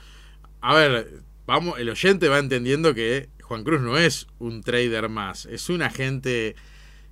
A 0.62 0.76
ver, 0.76 1.08
vamos, 1.46 1.80
el 1.80 1.90
oyente 1.90 2.28
va 2.28 2.40
entendiendo 2.40 2.94
que 2.94 3.30
Juan 3.44 3.64
Cruz 3.64 3.82
no 3.82 3.98
es 3.98 4.28
un 4.40 4.62
trader 4.62 5.08
más, 5.10 5.46
es 5.46 5.70
un 5.70 5.82
agente 5.82 6.56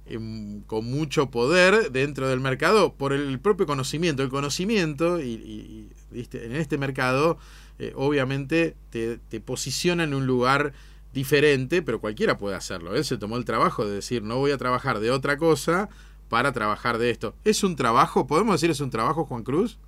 em, 0.06 0.62
con 0.64 0.86
mucho 0.86 1.32
poder 1.32 1.92
dentro 1.92 2.28
del 2.28 2.42
mercado 2.42 2.96
por 2.96 3.14
el 3.14 3.40
propio 3.40 3.66
conocimiento. 3.66 4.24
El 4.24 4.30
conocimiento, 4.30 5.22
y, 5.22 5.90
en 6.12 6.56
este 6.56 6.78
mercado, 6.78 7.38
eh, 7.80 7.94
obviamente 7.96 8.76
te, 8.90 9.18
te 9.18 9.40
posiciona 9.40 10.04
en 10.04 10.14
un 10.14 10.26
lugar 10.26 10.74
diferente, 11.14 11.82
pero 11.82 12.00
cualquiera 12.00 12.38
puede 12.38 12.56
hacerlo. 12.56 12.96
Él 12.96 13.04
se 13.04 13.18
tomó 13.18 13.38
el 13.38 13.46
trabajo 13.46 13.86
de 13.86 13.96
decir, 13.96 14.24
no 14.24 14.38
voy 14.38 14.52
a 14.52 14.58
trabajar 14.58 15.00
de 15.00 15.12
otra 15.12 15.38
cosa 15.38 15.90
para 16.30 16.52
trabajar 16.52 16.98
de 16.98 17.10
esto. 17.10 17.36
¿Es 17.44 17.64
un 17.64 17.76
trabajo? 17.76 18.28
¿Podemos 18.28 18.56
decir 18.56 18.72
es 18.72 18.82
un 18.82 18.90
trabajo, 18.90 19.26
Juan 19.26 19.44
Cruz? 19.44 19.80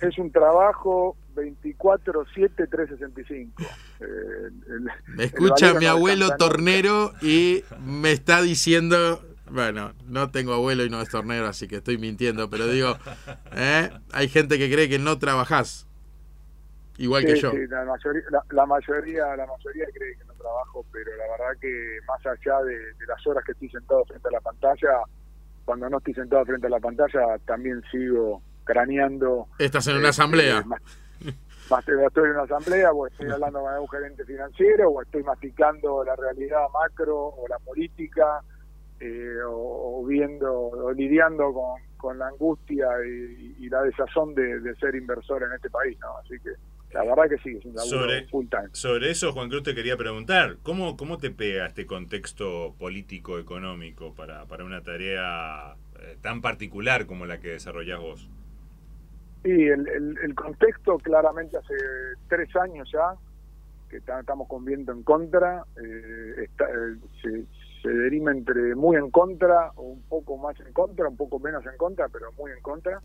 Es 0.00 0.18
un 0.18 0.30
trabajo 0.30 1.16
24-7-365. 1.34 3.50
Eh, 4.00 4.06
me 5.08 5.24
escucha 5.24 5.74
mi 5.74 5.86
abuelo 5.86 6.36
tornero 6.36 7.12
y 7.20 7.64
me 7.84 8.12
está 8.12 8.42
diciendo, 8.42 9.22
bueno, 9.50 9.92
no 10.06 10.30
tengo 10.30 10.54
abuelo 10.54 10.84
y 10.84 10.90
no 10.90 11.02
es 11.02 11.10
tornero, 11.10 11.46
así 11.46 11.68
que 11.68 11.76
estoy 11.76 11.98
mintiendo, 11.98 12.48
pero 12.48 12.66
digo, 12.66 12.96
¿eh? 13.54 13.90
hay 14.12 14.28
gente 14.28 14.58
que 14.58 14.72
cree 14.72 14.88
que 14.88 14.98
no 14.98 15.18
trabajás. 15.18 15.86
Igual 17.00 17.24
que 17.24 17.34
yo. 17.34 17.50
la, 17.54 17.84
mayoría, 17.86 18.22
la, 18.50 18.66
mayoría, 18.66 19.34
la 19.34 19.46
mayoría 19.46 19.86
cree 19.94 20.16
que 20.18 20.24
no 20.26 20.34
trabajo, 20.34 20.84
pero 20.92 21.10
la 21.16 21.24
verdad 21.30 21.58
que 21.58 21.98
más 22.06 22.26
allá 22.26 22.60
de, 22.62 22.76
las 23.08 23.26
horas 23.26 23.42
que 23.42 23.52
estoy 23.52 23.70
sentado 23.70 24.04
frente 24.04 24.28
a 24.28 24.32
la 24.32 24.40
pantalla, 24.42 25.00
cuando 25.64 25.88
no 25.88 25.96
estoy 25.96 26.12
sentado 26.12 26.44
frente 26.44 26.66
a 26.66 26.70
la 26.70 26.78
pantalla, 26.78 27.38
también 27.46 27.82
sigo 27.90 28.42
craneando. 28.64 29.48
Estás 29.58 29.86
en 29.86 29.94
una 29.96 30.10
este, 30.10 30.20
asamblea. 30.20 30.62
Más, 30.62 31.88
estoy 31.88 32.24
en 32.24 32.30
una 32.32 32.42
asamblea, 32.42 32.92
o 32.92 33.06
estoy 33.06 33.30
hablando 33.30 33.60
con 33.62 33.78
un 33.78 33.88
gerente 33.88 34.24
financiero, 34.26 34.90
o 34.90 35.00
estoy 35.00 35.22
masticando 35.22 36.04
la 36.04 36.14
realidad 36.16 36.66
macro 36.74 37.16
o 37.16 37.48
la 37.48 37.58
política, 37.60 38.42
eh, 39.00 39.38
o, 39.48 40.04
viendo, 40.06 40.52
o 40.52 40.92
lidiando 40.92 41.50
con, 41.54 41.80
con 41.96 42.18
la 42.18 42.28
angustia 42.28 42.88
y, 43.06 43.70
la 43.70 43.84
desazón 43.84 44.34
de, 44.34 44.60
de, 44.60 44.74
ser 44.74 44.94
inversor 44.96 45.44
en 45.44 45.52
este 45.52 45.70
país, 45.70 45.96
¿no? 46.00 46.18
Así 46.18 46.38
que 46.40 46.50
la 46.92 47.04
verdad 47.04 47.28
que 47.28 47.38
sí, 47.38 47.56
es 47.56 47.64
un 47.64 47.78
sobre, 47.78 48.26
full 48.26 48.46
time. 48.48 48.68
Sobre 48.72 49.10
eso, 49.10 49.32
Juan 49.32 49.48
Cruz, 49.48 49.62
te 49.62 49.74
quería 49.74 49.96
preguntar, 49.96 50.56
¿cómo, 50.62 50.96
cómo 50.96 51.18
te 51.18 51.30
pega 51.30 51.66
este 51.66 51.86
contexto 51.86 52.74
político-económico 52.78 54.14
para, 54.14 54.46
para 54.46 54.64
una 54.64 54.82
tarea 54.82 55.76
eh, 56.00 56.16
tan 56.20 56.40
particular 56.40 57.06
como 57.06 57.26
la 57.26 57.38
que 57.38 57.48
desarrollás 57.50 58.00
vos? 58.00 58.28
Sí, 59.44 59.50
el, 59.50 59.86
el, 59.88 60.34
contexto 60.34 60.98
claramente 60.98 61.56
hace 61.56 61.74
tres 62.28 62.54
años 62.56 62.90
ya, 62.92 63.14
que 63.88 63.96
estamos 63.96 64.48
con 64.48 64.64
viento 64.64 64.92
en 64.92 65.02
contra, 65.02 65.64
eh, 65.82 66.44
eh, 66.44 66.96
se, 67.22 67.44
se 67.82 67.88
derima 67.88 68.32
entre 68.32 68.74
muy 68.74 68.96
en 68.96 69.10
contra 69.10 69.70
o 69.76 69.82
un 69.82 70.02
poco 70.02 70.36
más 70.36 70.58
en 70.60 70.72
contra, 70.72 71.08
un 71.08 71.16
poco 71.16 71.38
menos 71.38 71.64
en 71.64 71.76
contra, 71.78 72.08
pero 72.08 72.32
muy 72.32 72.50
en 72.50 72.60
contra 72.60 73.00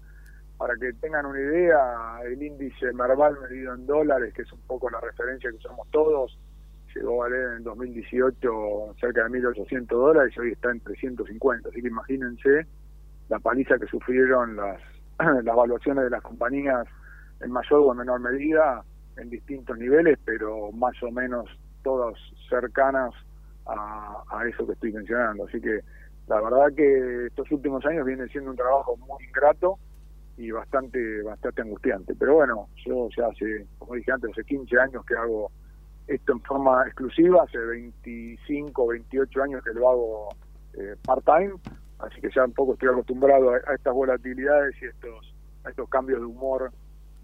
para 0.58 0.76
que 0.78 0.94
tengan 0.94 1.26
una 1.26 1.40
idea, 1.40 2.20
el 2.26 2.42
índice 2.42 2.94
Merval 2.94 3.38
medido 3.42 3.74
en 3.74 3.86
dólares, 3.86 4.34
que 4.34 4.44
es 4.44 4.54
un 4.54 4.62
poco 4.62 4.90
la 4.90 5.02
referencia 5.02 5.50
que 5.50 5.58
usamos 5.58 5.88
todos, 5.92 6.38
llegó 6.96 7.24
a 7.24 7.28
valer 7.28 7.58
en 7.58 7.64
2018 7.64 8.96
cerca 9.00 9.24
de 9.24 9.30
1.800 9.42 9.88
dólares 9.88 10.34
y 10.36 10.39
hoy 10.39 10.52
está 10.54 10.72
en 10.72 10.80
350. 10.80 11.70
Así 11.70 11.82
que 11.82 11.88
imagínense 11.88 12.65
la 13.28 13.39
paliza 13.39 13.78
que 13.78 13.88
sufrieron 13.88 14.56
las, 14.56 14.82
las 15.20 15.46
evaluaciones 15.46 16.06
de 16.06 16.10
las 16.10 16.22
compañías 16.22 16.88
en 17.41 17.52
mayor 17.52 17.82
o 17.82 17.91
en 17.91 17.98
menor 17.98 18.22
medida, 18.22 18.84
en 19.18 19.30
distintos 19.30 19.78
niveles, 19.78 20.18
pero 20.24 20.72
más 20.72 20.96
o 21.04 21.12
menos 21.12 21.50
todas 21.84 22.15
cercanas 22.50 23.13
a, 23.65 24.24
a 24.30 24.48
eso 24.48 24.65
que 24.65 24.74
estoy 24.74 24.94
mencionando. 24.94 25.46
Así 25.46 25.60
que 25.60 25.82
la 26.28 26.39
verdad 26.39 26.74
que 26.76 27.26
estos 27.28 27.52
últimos 27.52 27.86
años 27.86 28.06
viene 28.06 28.28
siendo 28.30 28.52
un 28.52 28.58
trabajo 28.58 28.96
muy 28.98 29.24
ingrato 29.26 29.78
y 30.38 30.52
bastante 30.52 31.21
bastante 31.24 31.62
angustiante. 31.62 32.15
Pero 32.15 32.36
bueno, 32.36 32.69
yo 32.86 33.10
ya 33.15 33.28
hace, 33.28 33.67
como 33.78 33.95
dije 33.95 34.12
antes, 34.12 34.32
hace 34.32 34.43
15 34.43 34.80
años 34.80 35.06
que 35.06 35.15
hago 35.15 35.52
esto 36.08 36.34
en 36.34 36.41
forma 36.41 36.84
exclusiva, 36.86 37.43
hace 37.43 37.58
25, 37.58 38.88
28 38.88 39.43
años 39.43 39.63
que 39.63 39.74
lo 39.74 39.89
hago 39.89 40.30
eh, 40.74 40.95
part-time, 41.04 41.54
así 42.00 42.21
que 42.21 42.30
ya 42.34 42.45
un 42.45 42.54
poco 42.54 42.74
estoy 42.74 42.89
acostumbrado 42.89 43.52
a, 43.52 43.74
estas 43.74 43.93
volatilidades 43.93 44.76
y 44.82 44.86
estos, 44.86 45.34
a 45.63 45.69
estos 45.69 45.89
cambios 45.89 46.19
de 46.19 46.26
humor 46.26 46.71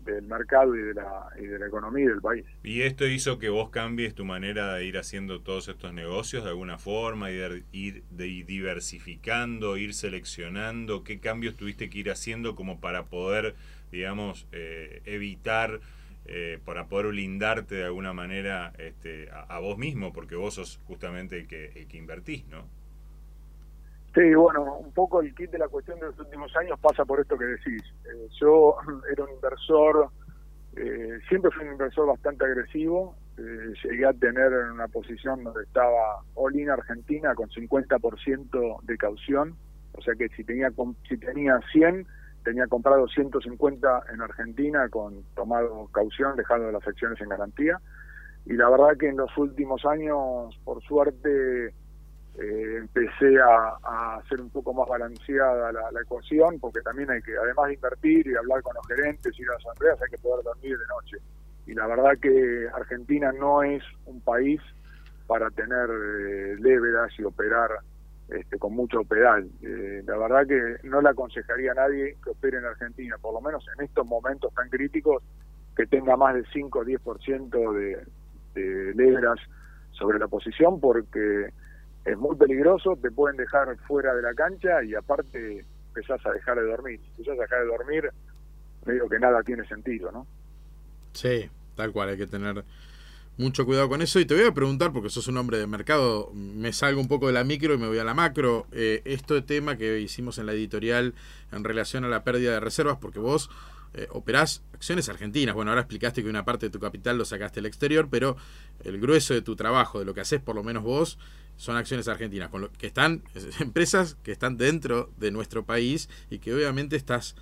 del 0.03 0.23
mercado 0.23 0.75
y 0.75 0.81
de 0.81 0.93
la 0.93 1.27
y 1.39 1.45
de 1.45 1.59
la 1.59 1.67
economía 1.67 2.09
del 2.09 2.21
país. 2.21 2.45
¿Y 2.63 2.81
esto 2.81 3.05
hizo 3.07 3.39
que 3.39 3.49
vos 3.49 3.69
cambies 3.69 4.15
tu 4.15 4.25
manera 4.25 4.75
de 4.75 4.85
ir 4.85 4.97
haciendo 4.97 5.41
todos 5.41 5.67
estos 5.67 5.93
negocios 5.93 6.43
de 6.43 6.49
alguna 6.49 6.77
forma, 6.77 7.31
ir, 7.31 7.65
ir 7.71 8.03
diversificando, 8.11 9.77
ir 9.77 9.93
seleccionando? 9.93 11.03
¿Qué 11.03 11.19
cambios 11.19 11.55
tuviste 11.55 11.89
que 11.89 11.99
ir 11.99 12.11
haciendo 12.11 12.55
como 12.55 12.79
para 12.79 13.05
poder, 13.05 13.55
digamos, 13.91 14.47
eh, 14.51 15.01
evitar, 15.05 15.79
eh, 16.25 16.59
para 16.65 16.87
poder 16.87 17.07
blindarte 17.07 17.75
de 17.75 17.85
alguna 17.85 18.13
manera 18.13 18.73
este, 18.77 19.29
a, 19.31 19.59
vos 19.59 19.77
mismo? 19.77 20.13
Porque 20.13 20.35
vos 20.35 20.55
sos 20.55 20.79
justamente 20.85 21.37
el 21.37 21.47
que, 21.47 21.71
el 21.75 21.87
que 21.87 21.97
invertís, 21.97 22.47
¿no? 22.47 22.80
Sí, 24.13 24.33
bueno, 24.35 24.77
un 24.77 24.91
poco 24.91 25.21
el 25.21 25.33
kit 25.33 25.51
de 25.51 25.57
la 25.57 25.69
cuestión 25.69 25.99
de 25.99 26.07
los 26.07 26.19
últimos 26.19 26.53
años 26.57 26.77
pasa 26.79 27.05
por 27.05 27.21
esto 27.21 27.37
que 27.37 27.45
decís. 27.45 27.81
Eh, 28.05 28.27
yo 28.39 28.75
era 29.11 29.23
un 29.23 29.31
inversor, 29.31 30.09
eh, 30.75 31.19
siempre 31.29 31.49
fui 31.51 31.65
un 31.65 31.73
inversor 31.73 32.07
bastante 32.07 32.43
agresivo, 32.43 33.15
eh, 33.37 33.73
llegué 33.83 34.05
a 34.05 34.13
tener 34.13 34.51
una 34.71 34.89
posición 34.89 35.43
donde 35.43 35.63
estaba 35.63 36.23
all 36.35 36.59
in 36.59 36.69
Argentina 36.69 37.33
con 37.35 37.49
50% 37.49 38.81
de 38.83 38.97
caución, 38.97 39.55
o 39.93 40.01
sea 40.01 40.13
que 40.15 40.27
si 40.29 40.43
tenía 40.43 40.71
si 41.07 41.17
tenía 41.17 41.59
100, 41.71 42.05
tenía 42.43 42.67
comprado 42.67 43.07
150 43.07 44.03
en 44.13 44.21
Argentina 44.21 44.89
con 44.89 45.23
tomado 45.35 45.87
caución, 45.93 46.35
dejando 46.35 46.69
las 46.71 46.85
acciones 46.85 47.19
en 47.21 47.29
garantía. 47.29 47.79
Y 48.45 48.53
la 48.53 48.69
verdad 48.69 48.97
que 48.97 49.07
en 49.07 49.17
los 49.17 49.37
últimos 49.37 49.85
años, 49.85 50.59
por 50.65 50.81
suerte, 50.83 51.73
eh, 52.39 52.77
empecé 52.77 53.39
a, 53.39 54.17
hacer 54.17 54.39
un 54.39 54.49
poco 54.49 54.73
más 54.73 54.87
balanceada 54.87 55.71
la, 55.71 56.01
ecuación, 56.01 56.59
porque 56.59 56.81
también 56.81 57.11
hay 57.11 57.21
que, 57.21 57.37
además 57.37 57.67
de 57.67 57.73
invertir 57.73 58.27
y 58.27 58.35
hablar 58.35 58.61
con 58.61 58.73
los 58.75 58.87
gerentes 58.87 59.37
y 59.37 59.43
las 59.43 59.57
asambleas, 59.57 60.01
hay 60.01 60.09
que 60.09 60.17
poder 60.17 60.43
dormir 60.43 60.77
de 60.77 60.85
noche. 60.87 61.17
Y 61.67 61.73
la 61.73 61.87
verdad 61.87 62.11
que 62.21 62.67
Argentina 62.73 63.31
no 63.33 63.63
es 63.63 63.83
un 64.05 64.21
país 64.21 64.61
para 65.27 65.49
tener 65.51 65.89
eh, 65.89 66.55
y 67.17 67.23
operar 67.23 67.69
este, 68.29 68.57
con 68.57 68.73
mucho 68.73 69.03
pedal. 69.03 69.49
Eh, 69.61 70.01
la 70.05 70.17
verdad 70.17 70.47
que 70.47 70.87
no 70.87 71.01
le 71.01 71.09
aconsejaría 71.09 71.73
a 71.73 71.75
nadie 71.75 72.17
que 72.23 72.29
opere 72.29 72.57
en 72.57 72.65
Argentina, 72.65 73.17
por 73.21 73.33
lo 73.33 73.41
menos 73.41 73.65
en 73.77 73.85
estos 73.85 74.05
momentos 74.05 74.53
tan 74.53 74.69
críticos, 74.69 75.21
que 75.75 75.85
tenga 75.85 76.15
más 76.17 76.33
del 76.35 76.45
5 76.51 76.79
o 76.79 76.83
10% 76.83 77.73
de, 77.73 78.05
de 78.53 78.93
lebras 78.95 79.39
sobre 79.91 80.19
la 80.19 80.27
posición, 80.27 80.79
porque 80.79 81.53
es 82.05 82.17
muy 82.17 82.35
peligroso, 82.35 82.97
te 83.01 83.11
pueden 83.11 83.37
dejar 83.37 83.75
fuera 83.87 84.13
de 84.13 84.21
la 84.21 84.33
cancha 84.33 84.83
y 84.83 84.95
aparte 84.95 85.65
empezás 85.89 86.25
a 86.25 86.31
dejar 86.31 86.57
de 86.57 86.65
dormir. 86.65 86.99
Si 86.99 87.09
empezás 87.11 87.39
a 87.39 87.41
dejar 87.41 87.59
de 87.61 87.67
dormir, 87.67 88.09
digo 88.85 89.09
que 89.09 89.19
nada 89.19 89.43
tiene 89.43 89.67
sentido, 89.67 90.11
¿no? 90.11 90.25
Sí, 91.13 91.49
tal 91.75 91.91
cual, 91.91 92.09
hay 92.09 92.17
que 92.17 92.27
tener 92.27 92.63
mucho 93.37 93.65
cuidado 93.65 93.89
con 93.89 94.01
eso. 94.01 94.19
Y 94.19 94.25
te 94.25 94.35
voy 94.35 94.45
a 94.45 94.53
preguntar, 94.53 94.91
porque 94.93 95.09
sos 95.09 95.27
un 95.27 95.37
hombre 95.37 95.57
de 95.57 95.67
mercado, 95.67 96.31
me 96.33 96.73
salgo 96.73 97.01
un 97.01 97.07
poco 97.07 97.27
de 97.27 97.33
la 97.33 97.43
micro 97.43 97.73
y 97.73 97.77
me 97.77 97.87
voy 97.87 97.99
a 97.99 98.03
la 98.03 98.13
macro. 98.13 98.67
Eh, 98.71 99.01
esto 99.05 99.33
de 99.33 99.41
tema 99.41 99.77
que 99.77 99.99
hicimos 99.99 100.37
en 100.37 100.45
la 100.45 100.53
editorial 100.53 101.13
en 101.51 101.63
relación 101.63 102.05
a 102.05 102.07
la 102.07 102.23
pérdida 102.23 102.53
de 102.53 102.59
reservas, 102.59 102.97
porque 102.99 103.19
vos 103.19 103.49
eh, 103.93 104.07
operás 104.11 104.63
acciones 104.73 105.09
argentinas. 105.09 105.53
Bueno, 105.53 105.71
ahora 105.71 105.81
explicaste 105.81 106.23
que 106.23 106.29
una 106.29 106.45
parte 106.45 106.67
de 106.67 106.69
tu 106.71 106.79
capital 106.79 107.17
lo 107.17 107.25
sacaste 107.25 107.59
al 107.59 107.65
exterior, 107.65 108.07
pero 108.09 108.37
el 108.83 108.99
grueso 108.99 109.33
de 109.33 109.41
tu 109.41 109.55
trabajo, 109.55 109.99
de 109.99 110.05
lo 110.05 110.13
que 110.13 110.21
haces 110.21 110.41
por 110.41 110.55
lo 110.55 110.63
menos 110.63 110.83
vos, 110.83 111.19
son 111.61 111.77
acciones 111.77 112.07
argentinas, 112.07 112.49
con 112.49 112.61
lo 112.61 112.71
que 112.71 112.87
están 112.87 113.21
empresas 113.59 114.17
que 114.23 114.31
están 114.31 114.57
dentro 114.57 115.11
de 115.17 115.29
nuestro 115.29 115.63
país 115.63 116.09
y 116.31 116.39
que 116.39 116.55
obviamente 116.55 116.95
estas 116.95 117.35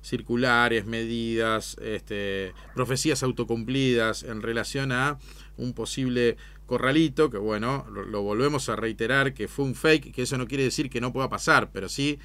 circulares, 0.00 0.86
medidas, 0.86 1.76
este, 1.82 2.54
profecías 2.74 3.22
autocumplidas 3.22 4.22
en 4.22 4.40
relación 4.40 4.92
a 4.92 5.18
un 5.58 5.74
posible 5.74 6.38
corralito, 6.64 7.28
que 7.28 7.36
bueno, 7.36 7.86
lo, 7.90 8.22
volvemos 8.22 8.70
a 8.70 8.76
reiterar, 8.76 9.34
que 9.34 9.46
fue 9.46 9.66
un 9.66 9.74
fake, 9.74 10.10
que 10.10 10.22
eso 10.22 10.38
no 10.38 10.48
quiere 10.48 10.64
decir 10.64 10.88
que 10.88 11.02
no 11.02 11.12
pueda 11.12 11.28
pasar, 11.28 11.70
pero 11.70 11.90
sí 11.90 12.18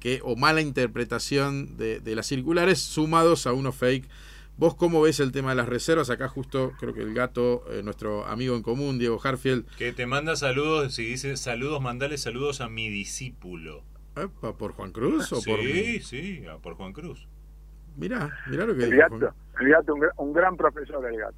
que, 0.00 0.20
o 0.24 0.36
mala 0.36 0.62
interpretación 0.62 1.76
de, 1.76 2.00
de 2.00 2.14
las 2.14 2.28
circulares 2.28 2.78
sumados 2.78 3.46
a 3.46 3.52
unos 3.52 3.74
fake 3.74 4.08
¿Vos 4.56 4.76
cómo 4.76 5.02
ves 5.02 5.18
el 5.18 5.32
tema 5.32 5.50
de 5.50 5.56
las 5.56 5.68
reservas? 5.68 6.10
Acá 6.10 6.28
justo 6.28 6.72
creo 6.78 6.94
que 6.94 7.02
el 7.02 7.12
gato, 7.12 7.64
eh, 7.72 7.82
nuestro 7.82 8.24
amigo 8.24 8.54
en 8.54 8.62
común, 8.62 8.98
Diego 9.00 9.20
Harfield. 9.22 9.66
Que 9.76 9.92
te 9.92 10.06
manda 10.06 10.36
saludos, 10.36 10.94
si 10.94 11.04
dice 11.04 11.36
saludos, 11.36 11.80
mandale 11.80 12.18
saludos 12.18 12.60
a 12.60 12.68
mi 12.68 12.88
discípulo. 12.88 13.82
¿Por 14.58 14.72
Juan 14.72 14.92
Cruz 14.92 15.32
o 15.32 15.40
sí, 15.40 15.50
por 15.50 15.60
Sí, 15.60 16.00
sí, 16.00 16.44
por 16.62 16.74
Juan 16.74 16.92
Cruz. 16.92 17.26
Mirá, 17.96 18.30
mirá 18.48 18.64
lo 18.64 18.76
que 18.76 18.84
el 18.84 18.90
dijo 18.90 19.18
Gato, 19.18 19.34
El 19.60 19.68
gato, 19.68 19.94
un, 20.18 20.32
gran 20.32 20.56
profesor 20.56 21.04
el 21.04 21.18
gato. 21.18 21.36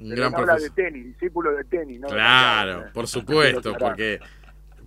Un 0.00 0.10
gran 0.10 0.32
profesor. 0.32 0.60
de 0.60 0.70
tenis, 0.70 1.06
discípulo 1.06 1.52
de 1.52 1.64
tenis. 1.64 2.00
¿no? 2.00 2.08
Claro, 2.08 2.86
por 2.92 3.06
supuesto, 3.06 3.74
porque 3.78 4.18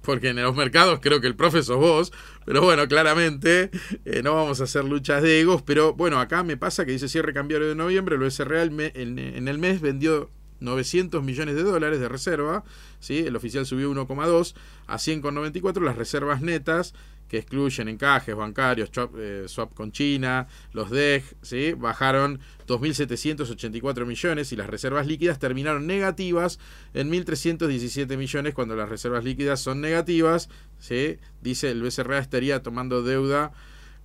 porque 0.10 0.30
en 0.30 0.42
los 0.42 0.56
mercados 0.56 1.02
creo 1.04 1.22
que 1.22 1.28
el 1.28 1.36
profe 1.36 1.62
sos 1.62 1.78
vos, 1.78 2.12
pero 2.44 2.64
bueno, 2.64 2.88
claramente 2.88 3.70
eh, 4.06 4.24
no 4.24 4.34
vamos 4.34 4.60
a 4.60 4.64
hacer 4.64 4.84
luchas 4.84 5.22
de 5.22 5.40
egos, 5.40 5.62
pero 5.62 5.94
bueno, 5.94 6.20
acá 6.20 6.42
me 6.42 6.58
pasa 6.58 6.84
que 6.84 6.94
dice 6.94 7.08
cierre 7.08 7.32
cambiario 7.32 7.68
de 7.68 7.76
noviembre, 7.76 8.16
el 8.16 8.22
BCR 8.22 8.48
Real 8.48 8.92
en, 8.96 9.20
en, 9.20 9.48
el 9.48 9.60
mes 9.60 9.82
vendió 9.82 10.32
900 10.62 11.24
millones 11.24 11.54
de 11.54 11.62
dólares 11.62 12.00
de 12.00 12.10
reserva, 12.10 12.64
¿sí? 13.00 13.20
el 13.20 13.36
oficial 13.36 13.68
subió 13.68 13.92
1,2 13.92 14.56
a 14.88 14.96
100,94, 14.96 15.80
las 15.84 15.96
reservas 15.96 16.42
netas 16.42 16.96
que 17.30 17.38
excluyen 17.38 17.88
encajes 17.88 18.36
bancarios, 18.36 18.90
eh, 19.18 19.46
swap, 19.48 19.74
con 19.74 19.92
China, 19.92 20.48
los 20.74 20.90
DEG, 20.90 21.24
¿sí? 21.42 21.74
bajaron 21.74 22.40
2.784 22.68 24.06
millones 24.06 24.52
y 24.52 24.56
las 24.56 24.68
reservas 24.68 25.08
líquidas 25.08 25.40
terminaron 25.40 25.88
negativas 25.88 26.60
en 26.94 27.12
1.317 27.12 28.18
millones 28.18 28.54
cuando 28.54 28.76
las 28.76 28.90
reservas 28.90 29.24
líquidas 29.24 29.62
son 29.62 29.80
negativas, 29.80 30.50
¿sí? 30.80 31.18
dice 31.42 31.72
el 31.72 31.84
BCRA 31.84 32.18
estaría 32.18 32.64
tomando 32.64 33.04
deuda 33.04 33.52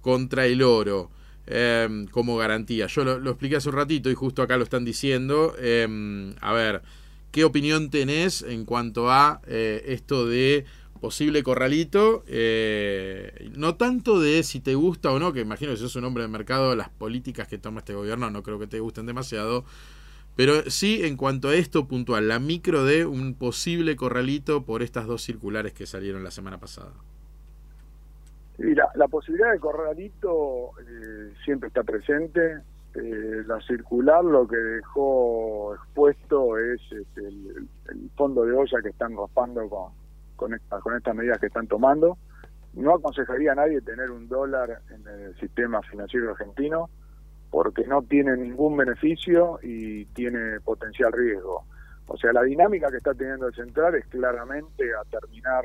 contra 0.03 0.47
el 0.47 0.63
oro. 0.63 1.11
Em, 1.47 2.07
como 2.07 2.39
garantía. 2.39 2.87
Yo 2.87 3.05
lo, 3.05 3.31
expliqué 3.31 3.57
hace 3.57 3.69
un 3.69 3.75
ratito 3.75 4.11
y 4.11 4.15
justo 4.15 4.41
acá 4.41 4.57
lo 4.57 4.65
están 4.65 4.83
diciendo. 4.83 5.55
Em, 5.61 6.35
a 6.41 6.55
ver, 6.55 6.81
¿qué 7.33 7.45
opinión 7.45 7.91
tenés 7.91 8.41
en 8.41 8.65
cuanto 8.65 9.11
a 9.11 9.43
eh, 9.47 9.85
esto 9.89 10.27
de 10.27 10.65
posible 11.05 11.43
corralito, 11.43 12.25
eh, 12.29 13.51
no 13.59 13.75
tanto 13.75 14.21
de 14.21 14.43
si 14.43 14.59
te 14.59 14.75
gusta 14.75 15.13
o 15.13 15.19
no, 15.19 15.35
que 15.35 15.41
imagino 15.41 15.73
que 15.73 15.77
sos 15.77 15.97
un 15.97 16.05
hombre 16.07 16.23
de 16.23 16.31
mercado, 16.31 16.75
las 16.75 16.89
políticas 16.89 17.47
que 17.47 17.59
toma 17.59 17.81
este 17.81 17.93
gobierno 17.93 18.31
no 18.31 18.43
creo 18.43 18.59
que 18.59 18.67
te 18.67 18.81
gusten 18.81 19.05
demasiado, 19.05 19.67
pero 20.35 20.63
sí 20.71 21.05
en 21.05 21.19
cuanto 21.19 21.49
a 21.49 21.57
esto 21.57 21.87
puntual, 21.89 22.27
la 22.27 22.39
micro 22.39 22.87
de 22.87 23.05
un 23.05 23.35
posible 23.35 23.97
corralito 23.97 24.65
por 24.65 24.81
estas 24.81 25.07
dos 25.07 25.21
circulares 25.23 25.75
que 25.75 25.85
salieron 25.85 26.25
la 26.25 26.31
semana 26.31 26.57
pasada. 26.57 26.93
Sí, 28.57 28.75
la, 28.75 29.09
posibilidad 29.09 29.53
de 29.53 29.59
corralito 29.59 30.71
eh, 30.81 31.35
siempre 31.45 31.69
está 31.69 31.83
presente. 31.83 32.63
Eh, 32.95 33.43
la 33.47 33.61
circular 33.61 34.25
lo 34.25 34.49
que 34.49 34.57
dejó 34.57 35.75
expuesto 35.75 36.57
es 36.57 36.81
este, 36.81 37.29
el, 37.29 37.69
el, 37.91 38.11
fondo 38.17 38.47
de 38.47 38.53
olla 38.53 38.81
que 38.83 38.89
están 38.89 39.15
raspando 39.15 39.69
con, 39.69 39.93
con, 40.45 40.81
con 40.81 40.97
estas 40.97 41.15
medidas 41.15 41.39
que 41.39 41.47
están 41.47 41.67
tomando. 41.67 42.19
No 42.75 42.95
aconsejaría 42.95 43.53
a 43.53 43.55
nadie 43.55 43.81
tener 43.81 44.11
un 44.11 44.29
dólar 44.29 44.81
en 44.91 45.07
el 45.07 45.37
sistema 45.39 45.81
financiero 45.83 46.31
argentino 46.31 46.91
porque 47.51 47.87
no 47.87 48.03
tiene 48.03 48.37
ningún 48.37 48.77
beneficio 48.77 49.61
y 49.63 50.07
tiene 50.07 50.61
potencial 50.61 51.13
riesgo. 51.13 51.65
O 52.09 52.17
sea, 52.17 52.33
la 52.33 52.43
dinámica 52.43 52.91
que 52.91 52.97
está 52.97 53.15
teniendo 53.15 53.47
el 53.47 53.55
central 53.55 53.95
es 53.95 54.07
claramente 54.07 54.85
a 54.93 55.05
terminar 55.09 55.65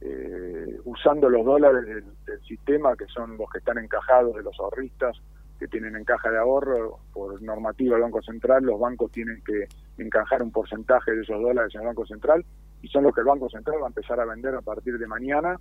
eh, 0.00 0.80
usando 0.84 1.28
los 1.28 1.44
dólares 1.44 1.86
del, 1.86 2.04
del, 2.26 2.42
sistema, 2.42 2.96
que 2.96 3.06
son 3.06 3.38
los 3.38 3.48
que 3.50 3.58
están 3.58 3.78
encajados 3.78 4.34
de 4.34 4.42
los 4.42 4.58
ahorristas, 4.58 5.16
que 5.58 5.68
tienen 5.68 5.94
en 5.94 6.04
caja 6.04 6.30
de 6.30 6.38
ahorro 6.38 6.98
por 7.12 7.40
normativa 7.42 7.94
del 7.94 8.04
Banco 8.04 8.22
Central, 8.22 8.64
los 8.64 8.80
bancos 8.80 9.12
tienen 9.12 9.42
que 9.44 9.68
encajar 10.02 10.42
un 10.42 10.50
porcentaje 10.50 11.12
de 11.12 11.22
esos 11.22 11.40
dólares 11.40 11.74
en 11.74 11.82
el 11.82 11.86
Banco 11.88 12.06
Central 12.06 12.44
y 12.82 12.88
son 12.88 13.04
los 13.04 13.14
que 13.14 13.20
el 13.20 13.26
Banco 13.26 13.48
Central 13.48 13.78
va 13.80 13.86
a 13.86 13.88
empezar 13.88 14.20
a 14.20 14.24
vender 14.24 14.54
a 14.54 14.62
partir 14.62 14.98
de 14.98 15.06
mañana 15.06 15.58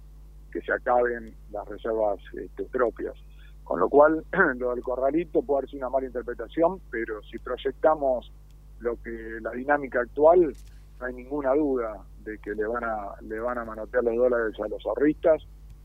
que 0.52 0.62
se 0.62 0.72
acaben 0.72 1.36
las 1.52 1.68
reservas 1.68 2.20
este, 2.34 2.64
propias. 2.66 3.16
Con 3.64 3.80
lo 3.80 3.90
cual, 3.90 4.24
lo 4.58 4.74
del 4.74 4.84
corralito 4.84 5.42
puede 5.42 5.68
ser 5.68 5.78
una 5.78 5.90
mala 5.90 6.08
interpretación, 6.08 6.82
pero 6.90 7.22
si 7.24 7.38
proyectamos 7.38 8.32
lo 8.80 9.02
que 9.02 9.40
la 9.42 9.52
dinámica 9.52 10.02
actual, 10.02 10.56
no 11.00 11.06
hay 11.06 11.14
ninguna 11.14 11.54
duda 11.54 12.04
de 12.24 12.38
que 12.40 12.56
le 12.56 12.66
van 12.66 12.84
a 12.84 13.14
le 13.22 13.40
van 13.40 13.58
a 13.58 13.66
manotear 13.66 14.04
los 14.04 14.16
dólares 14.16 14.56
a 14.60 14.68
los 14.68 14.86
ahorristas 14.86 15.42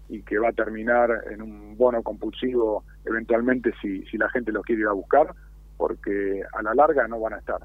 y 0.09 0.23
que 0.23 0.39
va 0.39 0.49
a 0.49 0.53
terminar 0.53 1.25
en 1.31 1.43
un 1.43 1.77
bono 1.77 2.03
compulsivo 2.03 2.85
eventualmente 3.05 3.73
si, 3.81 4.03
si 4.07 4.19
la 4.19 4.29
gente 4.31 4.53
los 4.53 4.65
quiere 4.65 4.83
ir 4.83 4.89
a 4.89 4.93
buscar, 4.93 5.35
porque 5.77 6.43
a 6.53 6.63
la 6.63 6.75
larga 6.75 7.09
no 7.09 7.21
van 7.21 7.35
a 7.35 7.39
estar. 7.39 7.63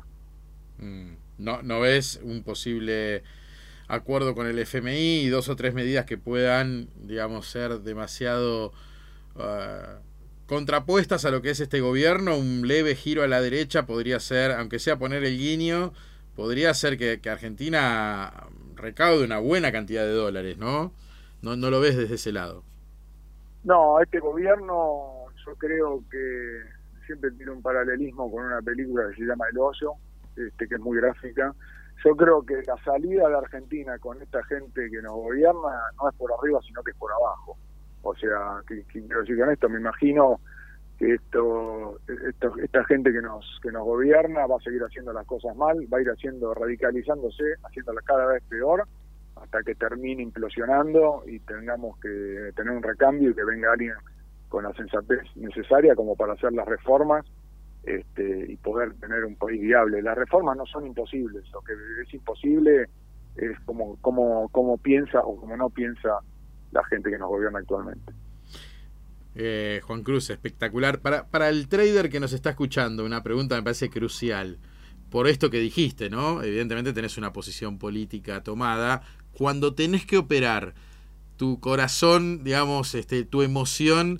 Mm, 0.78 1.14
no, 1.38 1.62
¿No 1.62 1.82
ves 1.82 2.20
un 2.24 2.44
posible 2.44 3.24
acuerdo 3.90 4.36
con 4.36 4.48
el 4.48 4.58
FMI 4.60 5.22
y 5.22 5.30
dos 5.30 5.50
o 5.50 5.56
tres 5.56 5.74
medidas 5.74 6.06
que 6.06 6.18
puedan, 6.18 6.88
digamos, 6.96 7.48
ser 7.48 7.80
demasiado 7.80 8.72
uh, 9.36 10.00
contrapuestas 10.46 11.26
a 11.26 11.32
lo 11.32 11.42
que 11.42 11.50
es 11.50 11.60
este 11.60 11.82
gobierno, 11.82 12.38
un 12.38 12.68
leve 12.68 12.96
giro 12.96 13.24
a 13.24 13.28
la 13.28 13.42
derecha 13.42 13.86
podría 13.86 14.20
ser, 14.20 14.52
aunque 14.52 14.80
sea 14.80 14.98
poner 14.98 15.24
el 15.24 15.38
guiño, 15.38 15.92
podría 16.36 16.74
ser 16.74 16.98
que, 16.98 17.20
Argentina 17.30 18.32
recaude 18.76 19.26
una 19.26 19.40
buena 19.40 19.72
cantidad 19.72 20.04
de 20.04 20.14
dólares, 20.14 20.58
¿no? 20.58 20.94
¿no? 21.42 21.56
No 21.56 21.70
lo 21.70 21.82
ves 21.82 21.98
desde 21.98 22.16
ese 22.16 22.32
lado. 22.32 22.64
No, 23.64 24.00
este 24.02 24.20
gobierno 24.20 25.26
yo 25.46 25.56
creo 25.56 26.04
que 26.10 26.62
siempre 27.06 27.32
tiene 27.32 27.52
un 27.52 27.62
paralelismo 27.62 28.32
con 28.32 28.46
una 28.46 28.62
película 28.62 29.10
que 29.10 29.16
se 29.16 29.24
llama 29.24 29.46
El 29.52 29.58
Oso, 29.58 29.96
este, 30.36 30.68
que 30.68 30.76
es 30.76 30.82
muy 30.82 30.98
gráfica, 30.98 31.54
yo 32.04 32.16
creo 32.16 32.42
que 32.44 32.62
la 32.66 32.78
salida 32.84 33.28
de 33.28 33.38
Argentina 33.38 33.98
con 34.00 34.22
esta 34.22 34.44
gente 34.46 34.90
que 34.90 35.02
nos 35.02 35.14
gobierna 35.14 35.82
no 36.02 36.10
es 36.10 36.16
por 36.16 36.32
arriba, 36.32 36.60
sino 36.66 36.82
que 36.84 36.92
es 36.92 36.98
por 36.98 37.12
abajo. 37.12 37.58
O 38.04 38.16
sea, 38.16 38.62
que, 38.68 38.84
quiero 38.84 39.22
decir 39.22 39.38
con 39.38 39.50
esto, 39.52 39.70
me 39.70 39.80
imagino 39.80 40.40
que 40.98 41.16
esto, 41.16 42.00
esta 42.62 42.84
gente 42.86 43.12
que 43.12 43.22
nos 43.22 43.60
que 43.62 43.72
nos 43.72 43.84
gobierna 43.84 44.46
va 44.48 44.58
a 44.58 44.64
seguir 44.64 44.82
haciendo 44.84 45.14
las 45.14 45.26
cosas 45.26 45.56
mal, 45.56 45.78
va 45.92 45.98
a 45.98 46.02
ir 46.02 46.10
haciendo 46.10 46.54
radicalizándose, 46.54 47.44
haciéndolas 47.64 48.04
cada 48.06 48.26
vez 48.28 48.44
peor, 48.50 48.86
hasta 49.36 49.64
que 49.64 49.76
termine 49.76 50.24
implosionando 50.24 51.24
y 51.26 51.40
tengamos 51.40 51.98
que 52.00 52.52
tener 52.56 52.74
un 52.74 52.84
recambio 52.84 53.30
y 53.30 53.34
que 53.34 53.44
venga 53.44 53.72
alguien 53.72 53.94
con 54.50 54.64
la 54.64 54.74
sensatez 54.74 55.22
necesaria 55.36 55.96
como 55.96 56.16
para 56.16 56.34
hacer 56.34 56.52
las 56.54 56.68
reformas 56.68 57.26
este, 57.90 58.46
y 58.52 58.56
poder 58.58 58.94
tener 58.96 59.26
un 59.26 59.36
país 59.36 59.60
viable. 59.60 60.02
Las 60.02 60.16
reformas 60.16 60.56
no 60.56 60.66
son 60.68 60.86
imposibles, 60.86 61.44
lo 61.52 61.62
que 61.62 61.74
es 62.04 62.14
imposible 62.14 62.88
es 63.36 63.60
como, 63.66 63.98
como, 64.02 64.48
como 64.50 64.78
piensa 64.78 65.22
o 65.22 65.40
como 65.40 65.58
no 65.58 65.70
piensa 65.70 66.20
la 66.72 66.84
gente 66.86 67.10
que 67.10 67.18
nos 67.18 67.30
gobierna 67.30 67.60
actualmente. 67.60 68.14
Eh, 69.36 69.82
Juan 69.84 70.04
Cruz, 70.04 70.30
espectacular. 70.30 71.00
Para, 71.00 71.28
para 71.28 71.50
el 71.50 71.68
trader 71.68 72.10
que 72.10 72.20
nos 72.20 72.34
está 72.34 72.52
escuchando, 72.52 73.06
una 73.06 73.24
pregunta 73.24 73.56
me 73.56 73.64
parece 73.64 73.90
crucial. 73.90 74.60
Por 75.10 75.28
esto 75.28 75.50
que 75.50 75.60
dijiste, 75.60 76.10
¿no? 76.10 76.44
Evidentemente 76.44 76.94
tenés 76.94 77.18
una 77.18 77.34
posición 77.34 77.80
política 77.80 78.44
tomada. 78.44 79.02
Cuando 79.32 79.74
tenés 79.74 80.06
que 80.06 80.18
operar 80.18 80.76
tu 81.38 81.60
corazón, 81.60 82.44
digamos, 82.44 82.94
este, 82.94 83.24
tu 83.24 83.42
emoción 83.42 84.20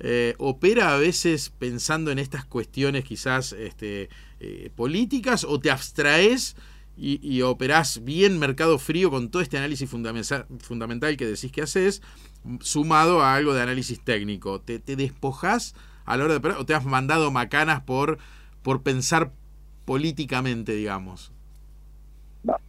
eh, 0.00 0.34
opera 0.38 0.94
a 0.94 0.98
veces 0.98 1.50
pensando 1.50 2.10
en 2.10 2.18
estas 2.18 2.44
cuestiones 2.44 3.04
quizás 3.04 3.52
este, 3.52 4.08
eh, 4.40 4.70
políticas 4.76 5.44
o 5.44 5.58
te 5.58 5.70
abstraes 5.70 6.56
y, 6.96 7.20
y, 7.22 7.42
operás 7.42 8.04
bien 8.04 8.40
mercado 8.40 8.78
frío 8.78 9.10
con 9.10 9.30
todo 9.30 9.40
este 9.40 9.56
análisis 9.56 9.88
fundamental, 9.88 11.16
que 11.16 11.26
decís 11.26 11.52
que 11.52 11.62
haces, 11.62 12.02
sumado 12.60 13.22
a 13.22 13.36
algo 13.36 13.54
de 13.54 13.62
análisis 13.62 14.02
técnico? 14.02 14.60
¿Te, 14.60 14.80
te 14.80 14.96
despojás 14.96 15.76
a 16.04 16.16
la 16.16 16.24
hora 16.24 16.32
de 16.34 16.38
operar 16.38 16.58
o 16.58 16.66
te 16.66 16.74
has 16.74 16.84
mandado 16.84 17.30
macanas 17.30 17.82
por, 17.82 18.18
por 18.62 18.82
pensar 18.82 19.30
políticamente, 19.84 20.72
digamos? 20.72 21.32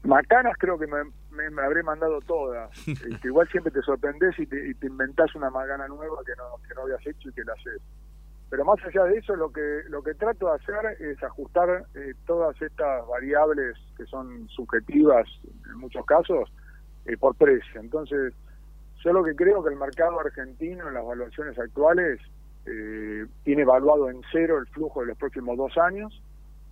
Macanas 0.04 0.54
creo 0.60 0.78
que 0.78 0.86
me, 0.86 0.98
me, 1.52 1.62
habré 1.62 1.84
mandado 1.84 2.20
todas. 2.22 2.70
Este, 2.88 3.28
igual 3.28 3.48
siempre 3.50 3.72
te 3.72 3.82
sorprendes 3.82 4.38
y 4.40 4.46
te, 4.46 4.70
y 4.70 4.74
te, 4.74 4.88
inventás 4.88 5.34
una 5.36 5.50
macana 5.50 5.88
nueva 5.88 6.18
que 6.26 6.34
no, 6.36 6.56
que 6.68 6.74
no 6.76 6.82
habías 6.82 7.06
hecho 7.06 7.30
y 7.30 7.34
que 7.34 7.44
la 7.44 7.54
haces. 7.54 7.82
Pero 8.50 8.66
más 8.66 8.84
allá 8.84 9.04
de 9.04 9.18
eso, 9.18 9.36
lo 9.36 9.52
que 9.52 9.84
lo 9.90 10.02
que 10.02 10.16
trato 10.16 10.48
de 10.48 10.56
hacer 10.56 11.02
es 11.02 11.22
ajustar 11.24 11.86
eh, 11.94 12.14
todas 12.26 12.60
estas 12.62 13.08
variables 13.08 13.78
que 13.96 14.06
son 14.06 14.48
subjetivas 14.50 15.28
en 15.70 15.78
muchos 15.78 16.06
casos 16.06 16.52
eh, 17.06 17.16
por 17.16 17.36
precio. 17.36 17.80
Entonces, 17.80 18.34
yo 19.04 19.14
lo 19.14 19.24
que 19.24 19.36
creo 19.36 19.64
que 19.64 19.70
el 19.70 19.80
mercado 19.80 20.20
argentino 20.20 20.88
en 20.88 20.96
las 20.96 21.04
evaluaciones 21.04 21.60
actuales 21.60 22.20
eh, 22.66 23.26
tiene 23.44 23.62
evaluado 23.62 24.10
en 24.10 24.22
cero 24.32 24.58
el 24.58 24.68
flujo 24.68 25.02
de 25.02 25.08
los 25.08 25.18
próximos 25.18 25.56
dos 25.56 25.78
años 25.78 26.22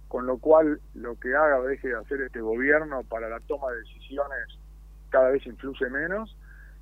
con 0.08 0.26
lo 0.26 0.38
cual 0.38 0.80
lo 0.94 1.20
que 1.20 1.36
haga 1.36 1.60
o 1.60 1.64
deje 1.64 1.90
de 1.90 1.98
hacer 1.98 2.22
este 2.22 2.40
gobierno 2.40 3.04
para 3.04 3.30
la 3.30 3.40
toma 3.42 3.72
de 3.72 3.80
decisiones 3.80 4.60
cada 5.10 5.30
vez 5.30 5.46
influye 5.46 5.90
menos. 5.90 6.36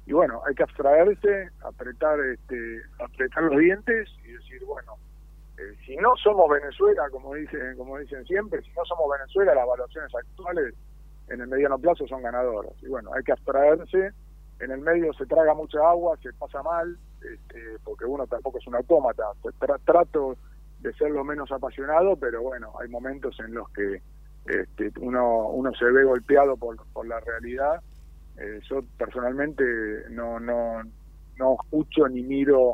Y 0.06 0.14
bueno 0.14 0.42
hay 0.46 0.54
que 0.54 0.64
abstraerse 0.64 1.50
apretar 1.64 2.20
este 2.20 2.82
apretar 3.00 3.44
los 3.44 3.58
dientes 3.58 4.10
y 4.24 4.32
decir 4.32 4.64
bueno 4.66 4.94
eh, 5.58 5.76
si 5.86 5.96
no 5.98 6.16
somos 6.18 6.48
Venezuela 6.50 7.10
como 7.10 7.34
dicen 7.34 7.76
como 7.76 7.98
dicen 7.98 8.24
siempre 8.26 8.62
si 8.62 8.72
no 8.74 8.86
somos 8.86 9.06
Venezuela 9.18 9.56
las 9.56 9.64
evaluaciones 9.64 10.14
actuales 10.14 10.76
en 11.28 11.42
el 11.42 11.48
mediano 11.48 11.80
plazo 11.80 12.06
son 12.08 12.22
ganadoras. 12.22 12.74
Y 12.82 12.88
bueno 12.88 13.12
hay 13.14 13.24
que 13.24 13.32
abstraerse. 13.32 14.12
En 14.60 14.72
el 14.72 14.80
medio 14.80 15.12
se 15.14 15.26
traga 15.26 15.54
mucha 15.54 15.80
agua 15.80 16.18
se 16.22 16.32
pasa 16.34 16.62
mal 16.64 16.98
este, 17.22 17.78
porque 17.84 18.06
uno 18.06 18.28
tampoco 18.28 18.60
es 18.60 18.68
un 18.68 18.76
autómata 18.76 19.24
trato 19.84 20.38
de 20.86 20.94
ser 20.94 21.12
lo 21.12 21.24
menos 21.24 21.52
apasionado 21.52 22.16
pero 22.16 22.42
bueno 22.42 22.74
hay 22.80 22.90
momentos 22.90 23.40
en 23.40 23.54
los 23.54 23.70
que 23.72 24.02
este, 24.46 24.92
uno 25.00 25.48
uno 25.50 25.72
se 25.74 25.86
ve 25.86 26.04
golpeado 26.04 26.56
por, 26.56 26.78
por 26.94 27.08
la 27.08 27.20
realidad. 27.20 27.82
Eh, 28.38 28.60
yo 28.70 28.84
personalmente 28.98 29.64
no, 30.10 30.40
no, 30.40 30.84
no 31.38 31.58
escucho 31.64 32.08
ni 32.08 32.22
miro 32.22 32.74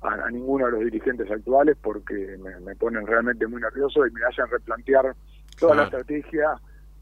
a, 0.00 0.30
ninguno 0.30 0.66
de 0.66 0.72
los 0.72 0.80
dirigentes 0.80 1.30
actuales 1.30 1.76
porque 1.82 2.38
me, 2.38 2.74
ponen 2.76 3.06
realmente 3.06 3.46
muy 3.46 3.60
nervioso 3.60 4.06
y 4.06 4.10
me 4.12 4.24
hacen 4.24 4.46
replantear 4.48 5.14
toda 5.58 5.74
la 5.74 5.84
estrategia 5.84 6.54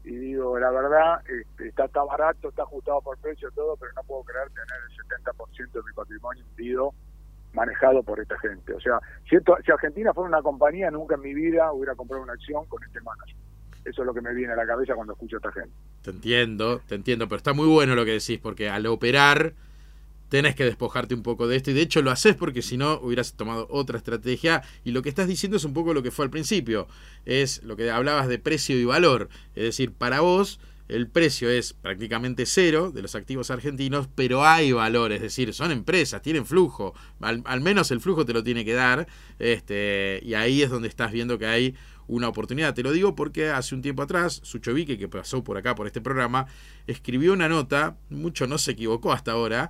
y 0.03 0.15
digo, 0.15 0.57
la 0.57 0.71
verdad, 0.71 1.21
este, 1.29 1.67
está, 1.67 1.85
está 1.85 2.03
barato, 2.03 2.49
está 2.49 2.63
ajustado 2.63 3.01
por 3.01 3.17
precio, 3.19 3.51
todo, 3.51 3.77
pero 3.77 3.91
no 3.95 4.03
puedo 4.03 4.23
creer 4.23 4.49
tener 4.49 4.67
el 4.89 5.23
70% 5.23 5.71
de 5.71 5.81
mi 5.83 5.93
patrimonio 5.93 6.43
hundido 6.49 6.93
manejado 7.53 8.03
por 8.03 8.19
esta 8.19 8.37
gente. 8.39 8.73
O 8.73 8.79
sea, 8.79 8.99
si, 9.29 9.37
Argentina 9.71 10.13
fuera 10.13 10.29
una 10.29 10.41
compañía, 10.41 10.91
nunca 10.91 11.15
en 11.15 11.21
mi 11.21 11.33
vida 11.33 11.71
hubiera 11.71 11.95
comprado 11.95 12.23
una 12.23 12.33
acción 12.33 12.65
con 12.67 12.83
este 12.83 13.01
manager. 13.01 13.35
Eso 13.85 14.01
es 14.01 14.05
lo 14.05 14.13
que 14.13 14.21
me 14.21 14.33
viene 14.33 14.53
a 14.53 14.55
la 14.55 14.67
cabeza 14.67 14.93
cuando 14.93 15.13
escucho 15.13 15.37
a 15.37 15.39
esta 15.39 15.51
gente. 15.51 15.75
Te 16.01 16.11
entiendo, 16.11 16.81
te 16.87 16.95
entiendo, 16.95 17.27
pero 17.27 17.37
está 17.37 17.53
muy 17.53 17.67
bueno 17.67 17.95
lo 17.95 18.05
que 18.05 18.11
decís, 18.11 18.39
porque 18.39 18.69
al 18.69 18.85
operar 18.85 19.53
tenés 20.29 20.55
que 20.55 20.63
despojarte 20.63 21.15
un 21.15 21.23
poco 21.23 21.47
de 21.47 21.55
esto 21.55 21.71
y 21.71 21.73
de 21.73 21.81
hecho 21.81 22.01
lo 22.01 22.11
haces 22.11 22.35
porque 22.35 22.61
si 22.61 22.77
no 22.77 22.99
hubieras 23.01 23.33
tomado 23.33 23.67
otra 23.71 23.97
estrategia 23.97 24.61
y 24.83 24.91
lo 24.91 25.01
que 25.01 25.09
estás 25.09 25.27
diciendo 25.27 25.57
es 25.57 25.65
un 25.65 25.73
poco 25.73 25.93
lo 25.93 26.03
que 26.03 26.11
fue 26.11 26.25
al 26.25 26.31
principio, 26.31 26.87
es 27.25 27.63
lo 27.63 27.75
que 27.75 27.89
hablabas 27.89 28.27
de 28.27 28.37
precio 28.37 28.77
y 28.79 28.85
valor, 28.85 29.29
es 29.55 29.63
decir, 29.63 29.91
para 29.91 30.21
vos 30.21 30.59
el 30.89 31.07
precio 31.07 31.49
es 31.49 31.73
prácticamente 31.73 32.45
cero 32.45 32.91
de 32.91 33.03
los 33.03 33.15
activos 33.15 33.51
argentinos, 33.51 34.09
pero 34.13 34.43
hay 34.43 34.71
valor, 34.71 35.11
es 35.11 35.21
decir, 35.21 35.53
son 35.53 35.71
empresas, 35.71 36.21
tienen 36.21 36.45
flujo, 36.45 36.95
al, 37.21 37.61
menos 37.61 37.91
el 37.91 38.01
flujo 38.01 38.25
te 38.25 38.33
lo 38.33 38.43
tiene 38.43 38.65
que 38.65 38.73
dar, 38.73 39.07
este, 39.37 40.19
y 40.23 40.33
ahí 40.33 40.63
es 40.63 40.71
donde 40.71 40.87
estás 40.87 41.11
viendo 41.11 41.37
que 41.37 41.45
hay 41.45 41.75
una 42.07 42.27
oportunidad. 42.27 42.73
Te 42.73 42.81
lo 42.81 42.91
digo 42.91 43.15
porque 43.15 43.49
hace 43.49 43.75
un 43.75 43.83
tiempo 43.83 44.01
atrás, 44.01 44.41
Suchovique, 44.43 44.97
que 44.97 45.07
pasó 45.07 45.43
por 45.43 45.57
acá 45.57 45.75
por 45.75 45.85
este 45.85 46.01
programa, 46.01 46.47
escribió 46.87 47.33
una 47.33 47.47
nota, 47.47 47.95
mucho 48.09 48.47
no 48.47 48.57
se 48.57 48.71
equivocó 48.71 49.13
hasta 49.13 49.33
ahora, 49.33 49.69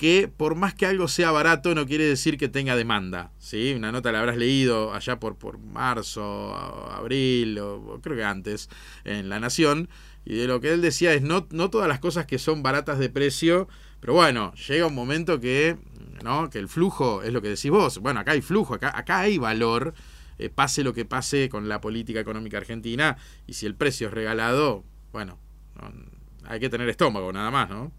que 0.00 0.32
por 0.34 0.54
más 0.54 0.72
que 0.72 0.86
algo 0.86 1.08
sea 1.08 1.30
barato 1.30 1.74
no 1.74 1.84
quiere 1.84 2.04
decir 2.04 2.38
que 2.38 2.48
tenga 2.48 2.74
demanda. 2.74 3.32
¿sí? 3.38 3.74
Una 3.76 3.92
nota 3.92 4.10
la 4.10 4.20
habrás 4.20 4.38
leído 4.38 4.94
allá 4.94 5.20
por, 5.20 5.36
por 5.36 5.58
marzo, 5.58 6.56
abril, 6.90 7.58
o, 7.58 8.00
creo 8.02 8.16
que 8.16 8.24
antes, 8.24 8.70
en 9.04 9.28
La 9.28 9.40
Nación. 9.40 9.90
Y 10.24 10.36
de 10.36 10.46
lo 10.46 10.58
que 10.62 10.72
él 10.72 10.80
decía 10.80 11.12
es 11.12 11.20
no, 11.20 11.46
no 11.50 11.68
todas 11.68 11.86
las 11.86 12.00
cosas 12.00 12.24
que 12.24 12.38
son 12.38 12.62
baratas 12.62 12.98
de 12.98 13.10
precio, 13.10 13.68
pero 14.00 14.14
bueno, 14.14 14.54
llega 14.54 14.86
un 14.86 14.94
momento 14.94 15.38
que, 15.38 15.76
¿no? 16.24 16.48
que 16.48 16.60
el 16.60 16.68
flujo 16.68 17.22
es 17.22 17.34
lo 17.34 17.42
que 17.42 17.48
decís 17.48 17.70
vos. 17.70 17.98
Bueno, 17.98 18.20
acá 18.20 18.32
hay 18.32 18.40
flujo, 18.40 18.72
acá, 18.72 18.96
acá 18.96 19.18
hay 19.18 19.36
valor 19.36 19.92
eh, 20.38 20.48
pase 20.48 20.82
lo 20.82 20.94
que 20.94 21.04
pase 21.04 21.50
con 21.50 21.68
la 21.68 21.82
política 21.82 22.20
económica 22.20 22.56
argentina, 22.56 23.18
y 23.46 23.52
si 23.52 23.66
el 23.66 23.74
precio 23.74 24.06
es 24.06 24.14
regalado, 24.14 24.82
bueno, 25.12 25.38
hay 26.44 26.58
que 26.58 26.70
tener 26.70 26.88
estómago 26.88 27.30
nada 27.34 27.50
más, 27.50 27.68
¿no? 27.68 27.92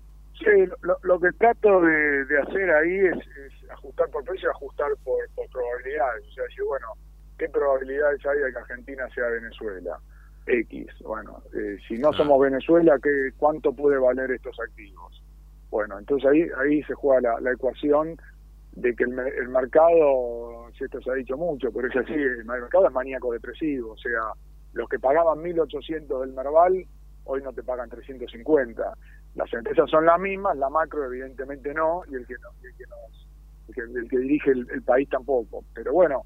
Sí, 0.43 0.71
lo, 1.04 1.19
que 1.19 1.32
trato 1.34 1.82
de, 1.82 2.25
hacer 2.41 2.71
ahí 2.71 2.97
es, 2.97 3.69
ajustar 3.69 4.10
por 4.10 4.23
precio, 4.23 4.49
ajustar 4.51 4.89
por, 5.04 5.19
probabilidades. 5.51 6.27
O 6.27 6.32
sea, 6.32 6.43
decir, 6.45 6.63
bueno, 6.67 6.88
¿qué 7.38 7.47
probabilidades 7.49 8.25
hay 8.25 8.39
de 8.39 8.51
que 8.51 8.58
Argentina 8.58 9.08
sea 9.13 9.27
Venezuela? 9.27 9.97
X. 10.47 10.88
Bueno, 11.01 11.43
eh, 11.54 11.77
si 11.88 11.99
no 11.99 12.12
somos 12.13 12.41
Venezuela, 12.41 12.97
¿qué, 13.01 13.32
¿cuánto 13.38 13.73
puede 13.73 13.99
valer 13.99 14.32
estos 14.32 14.60
activos? 14.60 15.23
Bueno, 15.69 15.99
entonces 15.99 16.30
ahí 16.30 16.47
ahí 16.58 16.84
se 16.84 16.95
juega 16.95 17.39
la 17.39 17.51
ecuación 17.51 18.17
de 18.71 18.95
que 18.95 19.04
el, 19.04 19.17
el, 19.19 19.49
mercado, 19.49 20.67
si 20.75 20.86
esto 20.86 20.99
se 21.01 21.12
ha 21.12 21.13
dicho 21.13 21.38
mucho, 21.38 21.71
pero 21.71 21.88
es 21.88 21.95
así, 21.95 22.13
el 22.13 22.43
mercado 22.45 22.88
es 22.88 22.93
maníaco 22.93 23.32
depresivo, 23.32 23.91
o 23.91 23.97
sea, 23.97 24.34
los 24.73 24.89
que 24.89 24.97
pagaban 24.97 25.39
1.800 25.39 26.21
del 26.21 26.34
Merval, 26.34 26.86
hoy 27.25 27.41
no 27.41 27.54
te 27.54 27.63
pagan 27.63 27.89
350. 27.89 28.93
Las 29.36 29.52
empresas 29.54 29.89
son 29.89 30.06
las 30.06 30.20
mismas, 30.20 30.58
la 30.58 30.70
macro 30.70 31.06
evidentemente 31.06 31.74
no, 31.74 32.04
y 32.10 32.15
el 32.15 32.28
que, 32.28 32.34
no, 32.34 32.50
el 32.63 33.74
que, 33.74 33.82
el 33.82 34.10
que, 34.10 34.17
dirige 34.17 34.52
el, 34.52 34.82
país 34.84 35.08
tampoco. 35.10 35.63
Pero 35.74 35.94
bueno, 35.94 36.24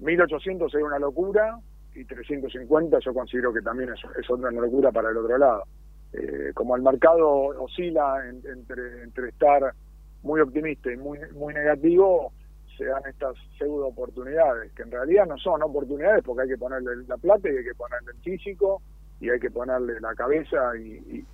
1.800 0.00 0.68
es 0.68 0.82
una 0.82 0.98
locura 0.98 1.58
y 1.94 2.04
350 2.04 2.98
yo 3.00 3.14
considero 3.14 3.52
que 3.52 3.62
también 3.62 3.90
es, 3.92 4.00
es 4.18 4.30
otra 4.30 4.50
locura 4.50 4.92
para 4.92 5.10
el 5.10 5.16
otro 5.16 5.38
lado. 5.38 5.64
Eh, 6.12 6.52
como 6.54 6.76
el 6.76 6.82
mercado 6.82 7.28
oscila 7.28 8.22
entre, 8.28 9.02
entre 9.02 9.28
estar 9.28 9.74
muy 10.22 10.40
optimista 10.40 10.92
y 10.92 10.96
muy, 10.96 11.18
muy 11.32 11.52
negativo, 11.52 12.32
se 12.76 12.84
dan 12.84 13.02
estas 13.06 13.34
pseudo 13.58 13.86
oportunidades, 13.88 14.72
que 14.72 14.82
en 14.82 14.90
realidad 14.90 15.26
no 15.26 15.36
son 15.38 15.62
oportunidades 15.62 16.22
porque 16.24 16.42
hay 16.42 16.48
que 16.48 16.58
ponerle 16.58 17.04
la 17.08 17.16
plata 17.16 17.48
y 17.48 17.56
hay 17.56 17.64
que 17.64 17.74
ponerle 17.74 18.12
el 18.12 18.18
físico 18.22 18.82
y 19.20 19.30
hay 19.30 19.40
que 19.40 19.50
ponerle 19.50 20.00
la 20.00 20.14
cabeza 20.14 20.76
y, 20.76 21.24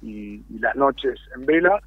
las 0.58 0.76
noches 0.76 1.18
en 1.34 1.44
vela 1.44 1.82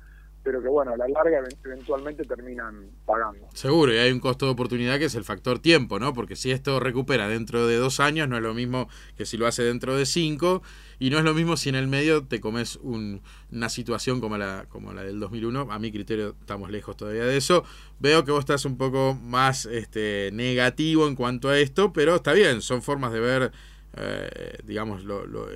pero 0.46 0.62
que 0.62 0.68
bueno, 0.68 0.94
a 0.94 0.98
la 0.98 1.08
larga 1.08 1.40
eventualmente 1.66 2.24
terminan 2.24 2.92
pagando. 3.04 3.48
Seguro, 3.56 3.92
y 3.92 3.98
hay 3.98 4.12
un 4.12 4.20
costo 4.20 4.46
de 4.46 4.52
oportunidad 4.52 5.00
que 5.00 5.06
es 5.06 5.16
el 5.16 5.24
factor 5.24 5.58
tiempo, 5.58 5.98
¿no? 5.98 6.14
Porque 6.14 6.36
si 6.36 6.52
esto 6.52 6.80
recupera 6.80 7.28
dentro 7.28 7.66
de 7.66 7.78
dos 7.78 8.00
años, 8.00 8.30
no 8.30 8.38
es 8.38 8.44
lo 8.44 8.54
mismo 8.54 8.88
que 9.18 9.26
si 9.26 9.38
lo 9.38 9.48
hace 9.48 9.64
dentro 9.64 9.98
de 9.98 10.06
cinco, 10.06 10.62
y 11.00 11.10
no 11.10 11.18
es 11.18 11.24
lo 11.24 11.34
mismo 11.34 11.58
si 11.58 11.70
en 11.70 11.76
el 11.76 11.88
medio 11.88 12.26
te 12.26 12.40
comes 12.42 12.78
una 12.84 13.70
situación 13.70 14.22
como 14.22 14.38
la, 14.38 14.68
como 14.70 14.94
la 14.94 15.04
del 15.04 15.20
2001. 15.20 15.68
A 15.72 15.80
mi 15.80 15.92
criterio 15.92 16.36
estamos 16.40 16.70
lejos 16.70 16.96
todavía 16.96 17.26
de 17.26 17.38
eso. 17.38 17.64
Veo 18.00 18.24
que 18.24 18.32
vos 18.32 18.42
estás 18.42 18.66
un 18.66 18.78
poco 18.78 19.16
más 19.16 19.66
este, 19.66 20.30
negativo 20.32 21.08
en 21.08 21.16
cuanto 21.16 21.50
a 21.50 21.58
esto, 21.58 21.92
pero 21.92 22.16
está 22.16 22.34
bien, 22.34 22.62
son 22.62 22.84
formas 22.84 23.12
de 23.14 23.20
ver, 23.20 23.52
eh, 23.98 24.58
digamos, 24.66 25.04
lo, 25.04 25.26
lo, 25.26 25.48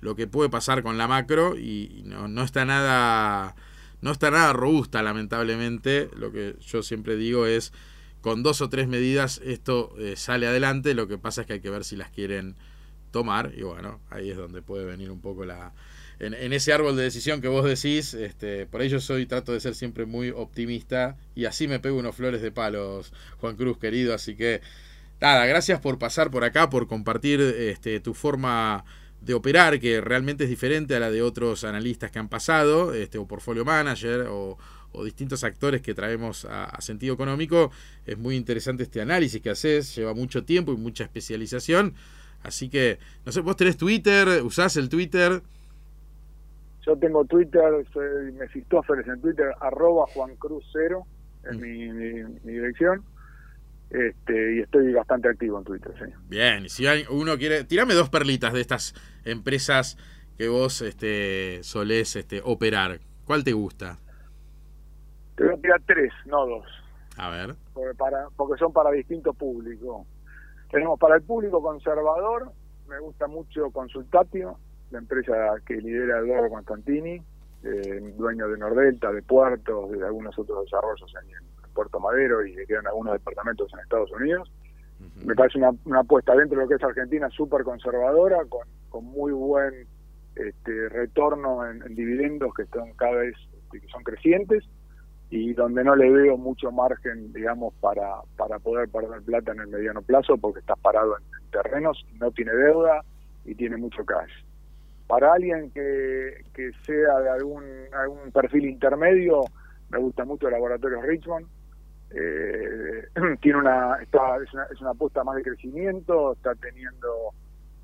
lo, 0.00 0.16
que 0.16 0.26
puede 0.26 0.50
pasar 0.50 0.82
con 0.82 0.98
la 0.98 1.08
macro 1.08 1.56
y 1.56 2.02
no, 2.04 2.28
no 2.28 2.42
está 2.42 2.64
nada 2.64 3.54
no 4.00 4.12
está 4.12 4.30
nada 4.30 4.52
robusta, 4.52 5.02
lamentablemente. 5.02 6.10
Lo 6.16 6.30
que 6.32 6.56
yo 6.60 6.82
siempre 6.82 7.16
digo 7.16 7.46
es, 7.46 7.72
con 8.20 8.42
dos 8.42 8.60
o 8.60 8.68
tres 8.68 8.88
medidas 8.88 9.40
esto 9.44 9.94
eh, 9.98 10.16
sale 10.16 10.46
adelante, 10.46 10.94
lo 10.94 11.08
que 11.08 11.18
pasa 11.18 11.42
es 11.42 11.46
que 11.46 11.54
hay 11.54 11.60
que 11.60 11.70
ver 11.70 11.84
si 11.84 11.96
las 11.96 12.10
quieren 12.10 12.56
tomar 13.12 13.52
y 13.56 13.62
bueno, 13.62 14.00
ahí 14.10 14.30
es 14.30 14.36
donde 14.36 14.62
puede 14.62 14.84
venir 14.84 15.10
un 15.10 15.20
poco 15.20 15.44
la... 15.44 15.72
En, 16.18 16.52
ese 16.52 16.72
árbol 16.72 16.96
de 16.96 17.02
decisión 17.02 17.42
que 17.42 17.48
vos 17.48 17.64
decís, 17.64 18.14
este, 18.14 18.66
por 18.66 18.80
ello 18.80 19.00
soy, 19.00 19.26
trato 19.26 19.52
de 19.52 19.60
ser 19.60 19.74
siempre 19.74 20.06
muy 20.06 20.30
optimista 20.30 21.16
y 21.34 21.44
así 21.44 21.68
me 21.68 21.78
pego 21.78 21.98
unos 21.98 22.16
flores 22.16 22.40
de 22.40 22.50
palos, 22.50 23.12
Juan 23.38 23.56
Cruz 23.56 23.78
querido, 23.78 24.14
así 24.14 24.34
que 24.34 24.60
nada, 25.20 25.46
gracias 25.46 25.80
por 25.80 25.98
pasar 25.98 26.30
por 26.30 26.44
acá, 26.44 26.68
por 26.68 26.86
compartir 26.86 27.40
este, 27.40 28.00
tu 28.00 28.14
forma 28.14 28.84
de 29.20 29.34
operar 29.34 29.80
que 29.80 30.00
realmente 30.00 30.44
es 30.44 30.50
diferente 30.50 30.94
a 30.94 31.00
la 31.00 31.10
de 31.10 31.22
otros 31.22 31.64
analistas 31.64 32.10
que 32.10 32.18
han 32.18 32.28
pasado, 32.28 32.94
este, 32.94 33.18
o 33.18 33.26
portfolio 33.26 33.64
manager, 33.64 34.26
o, 34.30 34.56
distintos 35.04 35.44
actores 35.44 35.82
que 35.82 35.92
traemos 35.92 36.46
a, 36.46 36.80
sentido 36.80 37.12
económico. 37.12 37.70
Es 38.06 38.16
muy 38.16 38.34
interesante 38.34 38.82
este 38.82 39.02
análisis 39.02 39.42
que 39.42 39.50
haces, 39.50 39.94
lleva 39.94 40.14
mucho 40.14 40.44
tiempo 40.46 40.72
y 40.72 40.76
mucha 40.78 41.04
especialización. 41.04 41.92
Así 42.42 42.70
que, 42.70 42.98
no 43.26 43.30
sé, 43.30 43.42
vos 43.42 43.56
tenés 43.56 43.76
Twitter, 43.76 44.42
usás 44.42 44.78
el 44.78 44.88
Twitter. 44.88 45.42
Yo 46.86 46.96
tengo 46.96 47.26
Twitter, 47.26 47.86
soy 47.92 48.32
Mefistófeles 48.32 49.06
en 49.06 49.20
Twitter, 49.20 49.52
arroba 49.60 50.06
Juan 50.14 50.34
Cruz 50.36 50.64
Cero, 50.72 51.04
es 51.44 51.58
mm. 51.58 51.60
mi 51.60 52.52
dirección. 52.52 53.02
Este, 53.96 54.56
y 54.56 54.60
estoy 54.60 54.92
bastante 54.92 55.30
activo 55.30 55.56
en 55.56 55.64
Twitter, 55.64 55.90
sí. 55.98 56.12
Bien, 56.28 56.68
si 56.68 56.84
uno 57.08 57.38
quiere, 57.38 57.64
tirame 57.64 57.94
dos 57.94 58.10
perlitas 58.10 58.52
de 58.52 58.60
estas 58.60 58.94
empresas 59.24 59.96
que 60.36 60.48
vos 60.48 60.82
este, 60.82 61.62
solés 61.62 62.14
este, 62.14 62.42
operar. 62.44 63.00
¿Cuál 63.24 63.42
te 63.42 63.54
gusta? 63.54 63.96
Te 65.34 65.44
voy 65.44 65.54
a 65.54 65.56
tirar 65.56 65.82
tres, 65.86 66.12
no 66.26 66.46
dos. 66.46 66.66
A 67.16 67.30
ver. 67.30 67.54
Porque, 67.72 67.94
para, 67.96 68.28
porque 68.36 68.58
son 68.58 68.70
para 68.74 68.90
distintos 68.90 69.34
públicos. 69.34 70.06
Tenemos 70.70 71.00
para 71.00 71.16
el 71.16 71.22
público 71.22 71.62
conservador, 71.62 72.52
me 72.88 72.98
gusta 72.98 73.26
mucho 73.28 73.70
Consultatio, 73.70 74.58
la 74.90 74.98
empresa 74.98 75.32
que 75.64 75.76
lidera 75.76 76.18
Eduardo 76.18 76.50
Constantini, 76.50 77.22
eh, 77.62 78.12
dueño 78.14 78.46
de 78.48 78.58
Nordelta, 78.58 79.10
de 79.10 79.22
Puertos, 79.22 79.90
de 79.90 80.04
algunos 80.04 80.38
otros 80.38 80.64
desarrollos 80.64 81.10
en, 81.22 81.55
Puerto 81.76 82.00
Madero 82.00 82.44
y 82.44 82.56
que 82.56 82.66
quedan 82.66 82.86
algunos 82.86 83.12
departamentos 83.12 83.70
en 83.74 83.80
Estados 83.80 84.10
Unidos. 84.10 84.50
Me 85.24 85.34
parece 85.34 85.58
una, 85.58 85.72
una 85.84 86.00
apuesta 86.00 86.34
dentro 86.34 86.58
de 86.58 86.64
lo 86.64 86.68
que 86.68 86.76
es 86.76 86.82
Argentina 86.82 87.28
súper 87.28 87.62
conservadora, 87.64 88.38
con, 88.48 88.66
con 88.88 89.04
muy 89.04 89.30
buen 89.32 89.86
este, 90.36 90.88
retorno 90.88 91.68
en, 91.68 91.80
dividendos 91.94 92.54
que 92.54 92.62
están 92.62 92.92
cada 92.94 93.16
vez 93.16 93.34
este, 93.58 93.80
que 93.80 93.88
son 93.88 94.02
crecientes 94.02 94.64
y 95.28 95.54
donde 95.54 95.82
no 95.82 95.96
le 95.96 96.10
veo 96.10 96.36
mucho 96.36 96.70
margen, 96.70 97.32
digamos, 97.32 97.74
para, 97.80 98.20
para 98.36 98.58
poder 98.58 98.88
perder 98.88 99.22
plata 99.22 99.52
en 99.52 99.60
el 99.60 99.68
mediano 99.68 100.02
plazo 100.02 100.36
porque 100.36 100.60
está 100.60 100.76
parado 100.76 101.16
en, 101.18 101.50
terrenos, 101.50 102.04
no 102.20 102.30
tiene 102.32 102.52
deuda 102.52 103.02
y 103.44 103.54
tiene 103.54 103.76
mucho 103.76 104.04
cash. 104.04 104.30
Para 105.06 105.32
alguien 105.32 105.70
que, 105.70 106.44
que 106.52 106.70
sea 106.84 107.18
de 107.20 107.30
algún, 107.30 107.64
algún 107.92 108.30
perfil 108.32 108.66
intermedio, 108.66 109.44
me 109.90 109.98
gusta 109.98 110.24
mucho 110.24 110.48
el 110.48 110.52
laboratorio 110.52 111.00
Richmond. 111.00 111.46
Eh, 112.14 113.08
tiene 113.40 113.58
una, 113.58 113.96
está, 114.02 114.36
es 114.42 114.52
una, 114.52 114.64
es 114.64 114.80
una 114.80 114.90
apuesta 114.90 115.24
más 115.24 115.36
de 115.36 115.42
crecimiento, 115.42 116.32
está 116.32 116.54
teniendo 116.54 117.32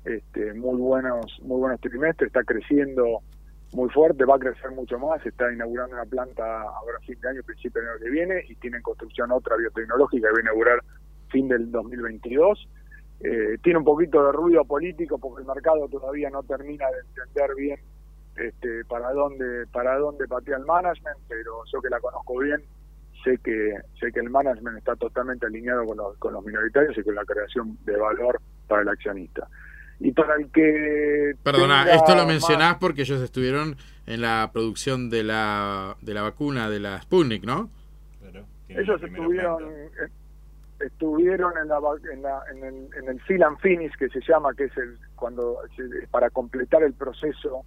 este, 0.05 0.53
muy 0.53 0.77
buenos 0.77 1.25
muy 1.43 1.59
buenos 1.59 1.79
trimestres, 1.81 2.27
está 2.27 2.43
creciendo 2.43 3.19
muy 3.73 3.89
fuerte, 3.89 4.25
va 4.25 4.35
a 4.35 4.39
crecer 4.39 4.71
mucho 4.71 4.99
más, 4.99 5.25
está 5.25 5.51
inaugurando 5.51 5.95
una 5.95 6.05
planta 6.05 6.61
ahora 6.61 6.99
fin 7.05 7.19
de 7.19 7.29
año, 7.29 7.43
principio 7.43 7.81
de 7.81 7.89
año 7.89 7.99
que 7.99 8.09
viene, 8.09 8.43
y 8.47 8.55
tiene 8.55 8.77
en 8.77 8.83
construcción 8.83 9.31
otra 9.31 9.57
biotecnológica 9.57 10.27
que 10.27 10.33
va 10.33 10.37
a 10.37 10.41
inaugurar 10.41 10.79
fin 11.29 11.47
del 11.47 11.71
2022. 11.71 12.69
Eh, 13.21 13.57
tiene 13.63 13.79
un 13.79 13.85
poquito 13.85 14.23
de 14.25 14.31
ruido 14.31 14.63
político 14.65 15.17
porque 15.17 15.41
el 15.41 15.47
mercado 15.47 15.87
todavía 15.87 16.29
no 16.29 16.43
termina 16.43 16.85
de 16.91 16.99
entender 16.99 17.55
bien 17.55 17.79
este, 18.35 18.83
para 18.85 19.11
dónde 19.11 19.65
para 19.71 19.97
dónde 19.97 20.27
patea 20.27 20.57
el 20.57 20.65
management, 20.65 21.19
pero 21.27 21.63
yo 21.71 21.81
que 21.81 21.89
la 21.89 21.99
conozco 21.99 22.39
bien 22.39 22.61
sé 23.23 23.37
que 23.43 23.75
sé 23.99 24.11
que 24.11 24.19
el 24.19 24.29
management 24.29 24.77
está 24.77 24.95
totalmente 24.95 25.45
alineado 25.45 25.85
con 25.85 25.97
los, 25.97 26.17
con 26.17 26.33
los 26.33 26.43
minoritarios 26.45 26.97
y 26.97 27.03
con 27.03 27.15
la 27.15 27.25
creación 27.25 27.77
de 27.85 27.97
valor 27.97 28.39
para 28.67 28.81
el 28.81 28.89
accionista. 28.89 29.47
Y 29.99 30.11
para 30.11 30.35
el 30.35 30.49
que 30.51 31.35
perdona 31.43 31.89
esto 31.93 32.15
lo 32.15 32.25
mencionás 32.25 32.75
porque 32.75 33.03
ellos 33.03 33.21
estuvieron 33.21 33.77
en 34.05 34.21
la 34.21 34.49
producción 34.51 35.09
de 35.09 35.23
la 35.23 35.95
de 36.01 36.13
la 36.13 36.23
vacuna 36.23 36.69
de 36.69 36.79
la 36.79 37.01
Sputnik 37.01 37.45
no 37.45 37.69
ellos 38.67 39.01
estuvieron 39.01 39.63
eh, 39.63 40.09
estuvieron 40.79 41.53
en 41.61 41.67
la, 41.69 41.77
en, 42.11 42.21
la, 42.21 42.43
en, 42.51 42.63
el, 42.63 42.89
en 42.97 43.07
el 43.07 43.21
fill 43.21 43.43
and 43.43 43.57
finish 43.59 43.93
que 43.97 44.09
se 44.09 44.19
llama 44.27 44.53
que 44.55 44.65
es 44.65 44.77
el 44.77 44.97
cuando 45.15 45.59
para 46.11 46.29
completar 46.31 46.83
el 46.83 46.93
proceso 46.93 47.63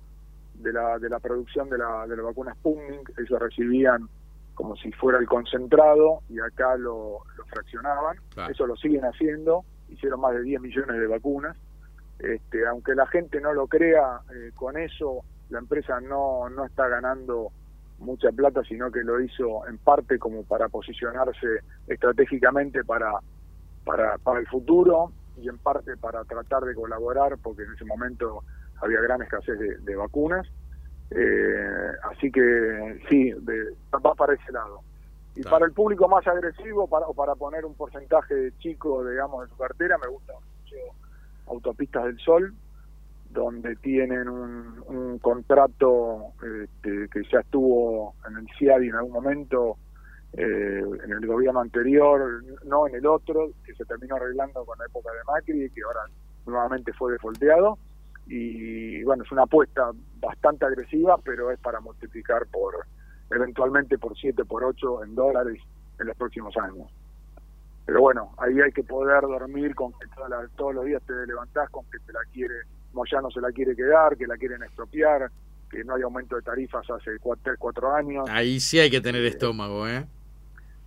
de 0.55 0.73
la 0.73 0.99
de 0.99 1.09
la 1.09 1.21
producción 1.21 1.71
de 1.71 1.79
la 1.79 2.07
de 2.07 2.17
la 2.17 2.23
vacuna 2.25 2.53
Sputnik 2.55 3.19
ellos 3.19 3.41
recibían 3.41 4.09
como 4.57 4.75
si 4.75 4.91
fuera 4.91 5.19
el 5.21 5.27
concentrado 5.27 6.23
y 6.29 6.41
acá 6.41 6.77
lo, 6.77 7.21
lo 7.37 7.45
fraccionaban. 7.47 8.17
Eso 8.51 8.67
lo 8.67 8.75
siguen 8.77 9.05
haciendo 9.05 9.65
hicieron 9.89 10.21
más 10.21 10.35
de 10.35 10.43
10 10.43 10.61
millones 10.61 11.01
de 11.01 11.07
vacunas. 11.07 11.57
Este, 12.19 12.67
aunque 12.67 12.95
la 12.95 13.07
gente 13.07 13.41
no 13.41 13.53
lo 13.53 13.67
crea, 13.67 14.21
eh, 14.35 14.51
con 14.55 14.77
eso 14.79 15.21
la 15.51 15.59
empresa 15.59 16.01
no, 16.01 16.49
no 16.49 16.65
está 16.65 16.89
ganando 16.89 17.53
mucha 17.99 18.31
plata, 18.33 18.63
sino 18.65 18.91
que 18.91 19.03
lo 19.03 19.21
hizo 19.21 19.67
en 19.69 19.79
parte 19.79 20.19
como 20.19 20.43
para 20.45 20.69
posicionarse 20.69 21.61
estratégicamente 21.87 22.85
para, 22.85 23.13
para, 23.85 24.19
para 24.19 24.41
el 24.41 24.47
futuro 24.49 25.13
y 25.37 25.49
en 25.49 25.59
parte 25.59 25.97
para 25.97 26.25
tratar 26.25 26.65
de 26.65 26.75
colaborar, 26.75 27.37
porque 27.43 27.63
en 27.63 27.73
ese 27.75 27.85
momento 27.85 28.43
había 28.83 29.01
gran 29.01 29.23
escasez 29.23 29.59
de, 29.59 29.97
vacunas. 29.97 30.47
Eh, 31.11 31.91
así 32.11 32.31
que 32.31 33.01
sí, 33.09 33.33
va 33.33 34.15
para 34.15 34.35
ese 34.35 34.53
lado. 34.53 34.81
Y 35.37 35.43
para 35.43 35.67
el 35.67 35.73
público 35.73 36.09
más 36.09 36.27
agresivo, 36.27 36.89
para, 36.89 37.07
o 37.07 37.15
para 37.15 37.35
poner 37.35 37.65
un 37.65 37.75
porcentaje 37.75 38.53
chico, 38.59 39.05
digamos, 39.05 39.45
de 39.45 39.51
su 39.51 39.57
cartera, 39.59 39.99
me 39.99 40.09
gusta 40.09 40.33
mucho 40.33 40.77
Autopistas 41.49 42.05
del 42.05 42.19
Sol, 42.19 42.55
donde 43.31 43.77
tienen 43.77 44.29
un, 44.29 45.19
contrato 45.21 46.33
este, 46.43 47.09
que 47.09 47.23
ya 47.31 47.41
estuvo 47.41 48.15
en 48.29 48.39
el 48.39 48.47
CIADI 48.59 48.89
en 48.89 48.95
algún 48.95 49.13
momento, 49.13 49.77
eh, 50.33 50.83
en 51.05 51.13
el 51.13 51.27
gobierno 51.27 51.61
anterior, 51.61 52.43
no 52.65 52.87
en 52.87 52.95
el 52.95 53.07
otro, 53.07 53.51
que 53.65 53.75
se 53.75 53.85
terminó 53.85 54.17
arreglando 54.17 54.65
con 54.65 54.79
la 54.79 54.87
época 54.87 55.11
de 55.13 55.19
Macri 55.27 55.65
y 55.65 55.71
que 55.71 55.83
ahora 55.83 56.01
nuevamente 56.47 56.93
fue 56.95 57.13
defolteado. 57.13 57.79
Y 58.27 59.03
bueno, 59.05 59.25
es 59.25 59.33
una 59.33 59.43
apuesta 59.43 59.91
bastante 60.21 60.65
agresiva, 60.65 61.17
pero 61.19 61.51
es 61.51 61.59
para 61.61 61.81
multiplicar 61.81 62.47
por 62.47 62.75
eventualmente 63.31 63.99
por 63.99 64.17
7, 64.17 64.45
por 64.45 64.65
8 64.65 65.05
en 65.05 65.15
dólares 65.15 65.61
en 65.99 66.07
los 66.07 66.17
próximos 66.17 66.57
años. 66.57 66.91
Pero 67.85 68.01
bueno, 68.01 68.33
ahí 68.39 68.61
hay 68.61 68.73
que 68.73 68.83
poder 68.83 69.23
dormir 69.23 69.75
con 69.75 69.93
que 69.93 70.07
todos 70.57 70.75
los 70.75 70.85
días 70.85 71.03
te 71.07 71.15
levantás 71.27 71.71
con 71.71 71.85
que 71.85 71.99
te 72.01 72.13
la 72.13 72.21
quiere, 72.33 72.55
Moyano 72.93 73.31
se 73.31 73.41
la 73.41 73.53
quiere 73.53 73.77
quedar, 73.77 74.17
que 74.17 74.27
la 74.27 74.37
quieren 74.37 74.63
expropiar, 74.63 75.31
que 75.71 75.85
no 75.85 75.95
hay 75.95 76.03
aumento 76.03 76.35
de 76.37 76.43
tarifas 76.43 76.89
hace 76.91 77.19
cuatro, 77.21 77.55
cuatro 77.59 77.95
años. 77.95 78.29
Ahí 78.29 78.59
sí 78.59 78.81
hay 78.81 78.91
que 78.91 79.01
tener 79.01 79.23
eh, 79.23 79.29
estómago, 79.29 79.87
¿eh? 79.87 80.05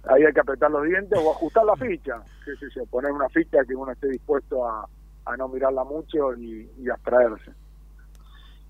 Ahí 0.04 0.24
hay 0.24 0.34
que 0.34 0.40
apretar 0.40 0.72
los 0.72 0.84
dientes 0.84 1.18
o 1.22 1.32
ajustar 1.32 1.66
la 1.66 1.76
ficha, 1.76 2.22
qué 2.44 2.56
sé 2.56 2.68
yo, 2.76 2.86
poner 2.86 3.12
una 3.12 3.30
ficha 3.30 3.64
que 3.66 3.76
uno 3.76 3.92
esté 3.92 4.08
dispuesto 4.08 4.68
a, 4.68 4.88
no 5.38 5.48
mirarla 5.48 5.84
mucho 5.84 6.34
y, 6.36 6.70
y 6.82 6.90
abstraerse. 6.90 7.52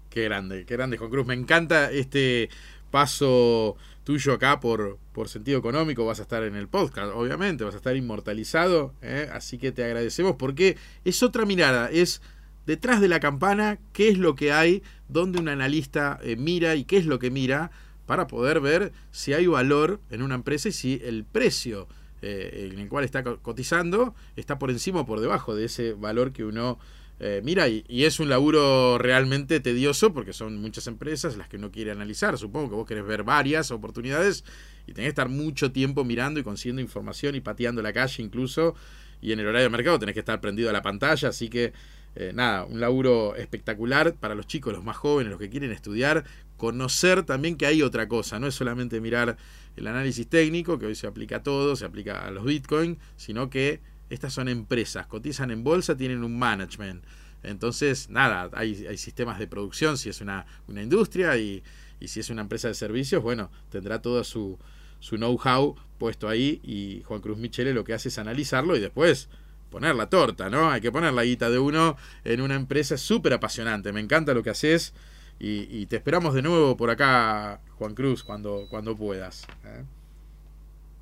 Qué 0.09 0.23
grande, 0.23 0.65
qué 0.65 0.75
grande, 0.75 0.97
Juan 0.97 1.09
Cruz. 1.09 1.25
Me 1.25 1.35
encanta 1.35 1.91
este 1.91 2.49
paso 2.91 3.77
tuyo 4.03 4.33
acá 4.33 4.59
por, 4.59 4.97
por 5.13 5.29
sentido 5.29 5.59
económico, 5.59 6.05
vas 6.05 6.19
a 6.19 6.23
estar 6.23 6.43
en 6.43 6.55
el 6.55 6.67
podcast, 6.67 7.11
obviamente, 7.13 7.63
vas 7.63 7.75
a 7.75 7.77
estar 7.77 7.95
inmortalizado, 7.95 8.93
¿eh? 9.03 9.29
así 9.31 9.59
que 9.59 9.71
te 9.71 9.83
agradecemos 9.83 10.35
porque 10.35 10.77
es 11.05 11.21
otra 11.21 11.45
mirada, 11.45 11.91
es 11.91 12.21
detrás 12.65 13.01
de 13.01 13.07
la 13.07 13.19
campana, 13.19 13.77
qué 13.93 14.09
es 14.09 14.17
lo 14.17 14.35
que 14.35 14.51
hay, 14.51 14.81
donde 15.07 15.39
un 15.39 15.47
analista 15.47 16.19
eh, 16.23 16.35
mira 16.37 16.75
y 16.75 16.85
qué 16.85 16.97
es 16.97 17.05
lo 17.05 17.19
que 17.19 17.29
mira 17.29 17.69
para 18.07 18.25
poder 18.25 18.61
ver 18.61 18.91
si 19.11 19.33
hay 19.33 19.45
valor 19.45 19.99
en 20.09 20.23
una 20.23 20.33
empresa 20.35 20.69
y 20.69 20.71
si 20.71 20.99
el 21.03 21.23
precio 21.23 21.87
eh, 22.21 22.69
en 22.71 22.79
el 22.79 22.89
cual 22.89 23.05
está 23.05 23.23
cotizando 23.23 24.15
está 24.35 24.59
por 24.59 24.71
encima 24.71 25.01
o 25.01 25.05
por 25.05 25.19
debajo 25.19 25.55
de 25.55 25.65
ese 25.65 25.93
valor 25.93 26.33
que 26.33 26.43
uno 26.43 26.79
eh, 27.21 27.41
mira, 27.43 27.67
y, 27.67 27.83
es 27.89 28.21
un 28.21 28.29
laburo 28.29 28.97
realmente 28.97 29.59
tedioso 29.59 30.13
porque 30.13 30.31
son 30.31 30.57
muchas 30.61 30.87
empresas 30.87 31.35
las 31.35 31.49
que 31.49 31.57
uno 31.57 31.69
quiere 31.69 31.91
analizar. 31.91 32.37
Supongo 32.37 32.69
que 32.69 32.75
vos 32.75 32.87
querés 32.87 33.05
ver 33.05 33.23
varias 33.23 33.71
oportunidades 33.71 34.45
y 34.87 34.93
tenés 34.93 35.07
que 35.07 35.09
estar 35.09 35.27
mucho 35.27 35.71
tiempo 35.71 36.05
mirando 36.05 36.39
y 36.39 36.43
consiguiendo 36.43 36.81
información 36.81 37.35
y 37.35 37.41
pateando 37.41 37.81
la 37.81 37.91
calle 37.91 38.23
incluso. 38.23 38.73
Y 39.21 39.33
en 39.33 39.39
el 39.39 39.47
horario 39.47 39.63
de 39.63 39.69
mercado 39.69 39.99
tenés 39.99 40.13
que 40.13 40.19
estar 40.19 40.39
prendido 40.39 40.69
a 40.69 40.73
la 40.73 40.81
pantalla. 40.81 41.27
Así 41.27 41.49
que, 41.49 41.73
eh, 42.15 42.31
nada, 42.33 42.63
un 42.63 42.79
laburo 42.79 43.35
espectacular 43.35 44.15
para 44.15 44.33
los 44.33 44.47
chicos, 44.47 44.71
los 44.71 44.85
más 44.85 44.95
jóvenes, 44.95 45.31
los 45.31 45.39
que 45.39 45.49
quieren 45.49 45.71
estudiar. 45.73 46.23
Conocer 46.59 47.23
también 47.23 47.55
que 47.55 47.65
hay 47.65 47.81
otra 47.81 48.07
cosa. 48.07 48.37
No 48.39 48.45
es 48.45 48.53
solamente 48.53 49.01
mirar 49.01 49.37
el 49.77 49.87
análisis 49.87 50.27
técnico, 50.27 50.77
que 50.77 50.85
hoy 50.85 50.95
se 50.95 51.07
aplica 51.07 51.37
a 51.37 51.43
todo, 51.43 51.75
se 51.75 51.85
aplica 51.85 52.27
a 52.27 52.31
los 52.31 52.43
bitcoins, 52.43 52.99
sino 53.15 53.49
que 53.49 53.79
estas 54.09 54.33
son 54.33 54.49
empresas, 54.49 55.07
cotizan 55.07 55.51
en 55.51 55.63
bolsa, 55.63 55.95
tienen 55.95 56.23
un 56.23 56.37
management. 56.37 57.03
Entonces, 57.43 58.09
nada, 58.09 58.49
hay, 58.53 58.85
hay 58.85 58.97
sistemas 58.97 59.39
de 59.39 59.47
producción, 59.47 59.97
si 59.97 60.09
es 60.09 60.19
una, 60.19 60.45
una 60.67 60.83
industria 60.83 61.37
y, 61.37 61.63
y, 62.01 62.09
si 62.09 62.19
es 62.19 62.29
una 62.29 62.41
empresa 62.41 62.67
de 62.67 62.73
servicios, 62.73 63.23
bueno, 63.23 63.49
tendrá 63.69 64.01
todo 64.01 64.23
su, 64.25 64.59
su 64.99 65.15
know-how 65.15 65.77
puesto 65.97 66.27
ahí 66.27 66.59
y 66.61 67.03
Juan 67.05 67.21
Cruz 67.21 67.37
Michele 67.37 67.73
lo 67.73 67.85
que 67.85 67.93
hace 67.93 68.09
es 68.09 68.19
analizarlo 68.19 68.75
y 68.75 68.81
después 68.81 69.29
poner 69.69 69.95
la 69.95 70.09
torta, 70.09 70.49
¿no? 70.49 70.69
Hay 70.69 70.81
que 70.81 70.91
poner 70.91 71.13
la 71.13 71.23
guita 71.23 71.49
de 71.49 71.59
uno 71.59 71.95
en 72.25 72.41
una 72.41 72.55
empresa 72.55 72.97
súper 72.97 73.33
apasionante. 73.33 73.93
Me 73.93 74.01
encanta 74.01 74.33
lo 74.33 74.43
que 74.43 74.49
haces 74.49 74.93
y, 75.39 75.67
y, 75.69 75.85
te 75.85 75.95
esperamos 75.95 76.33
de 76.33 76.41
nuevo 76.41 76.75
por 76.75 76.89
acá, 76.89 77.61
Juan 77.77 77.95
Cruz, 77.95 78.23
cuando, 78.23 78.65
cuando 78.69 78.95
puedas. 78.95 79.47
¿eh? 79.65 79.83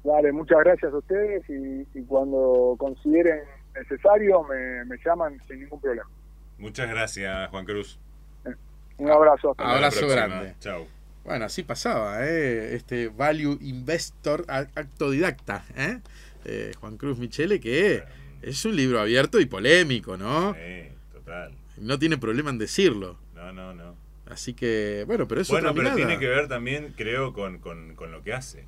Vale, 0.04 0.32
muchas 0.32 0.60
gracias 0.60 0.93
a 0.93 0.97
ustedes 0.97 1.43
y, 1.50 2.02
cuando 2.04 2.76
consideren 2.78 3.41
necesario 3.76 4.43
me, 4.43 4.97
llaman 5.04 5.38
sin 5.47 5.62
ningún 5.62 5.82
problema. 5.82 6.10
Muchas 6.58 6.89
gracias, 6.89 7.50
Juan 7.50 7.65
Cruz. 7.65 8.00
Eh, 8.45 8.56
un 9.00 9.12
abrazo. 9.12 9.52
Hasta 9.52 9.76
abrazo 9.76 10.08
grande. 10.08 10.56
Chao. 10.60 10.88
Bueno, 11.26 11.43
así 11.43 11.63
pasaba, 11.63 12.26
¿eh? 12.26 12.73
este 12.73 13.10
Value 13.10 13.58
Investor 13.60 14.45
Actodidacta, 14.47 15.65
¿eh? 15.76 16.00
¿eh? 16.45 16.71
Juan 16.80 16.95
Cruz 16.95 17.19
Michele, 17.19 17.60
que 17.60 18.02
es 18.41 18.64
un 18.64 18.78
libro 18.78 19.01
abierto 19.01 19.41
y 19.41 19.45
polémico, 19.45 20.16
¿no? 20.16 20.53
Sí, 20.53 20.88
total. 21.11 21.53
No 21.82 21.99
tiene 21.99 22.18
problema 22.18 22.49
en 22.49 22.59
decirlo. 22.59 23.18
No, 23.36 23.51
no, 23.51 23.74
no. 23.74 24.07
Así 24.30 24.53
que, 24.53 25.03
bueno, 25.07 25.28
pero 25.28 25.41
eso 25.41 25.53
Bueno, 25.53 25.73
pero 25.73 25.95
tiene 25.95 26.19
que 26.19 26.28
ver 26.28 26.47
también, 26.47 26.93
creo, 26.97 27.34
con, 27.34 27.59
con, 27.59 27.95
con 27.95 28.11
lo 28.11 28.23
que 28.23 28.34
hace, 28.34 28.65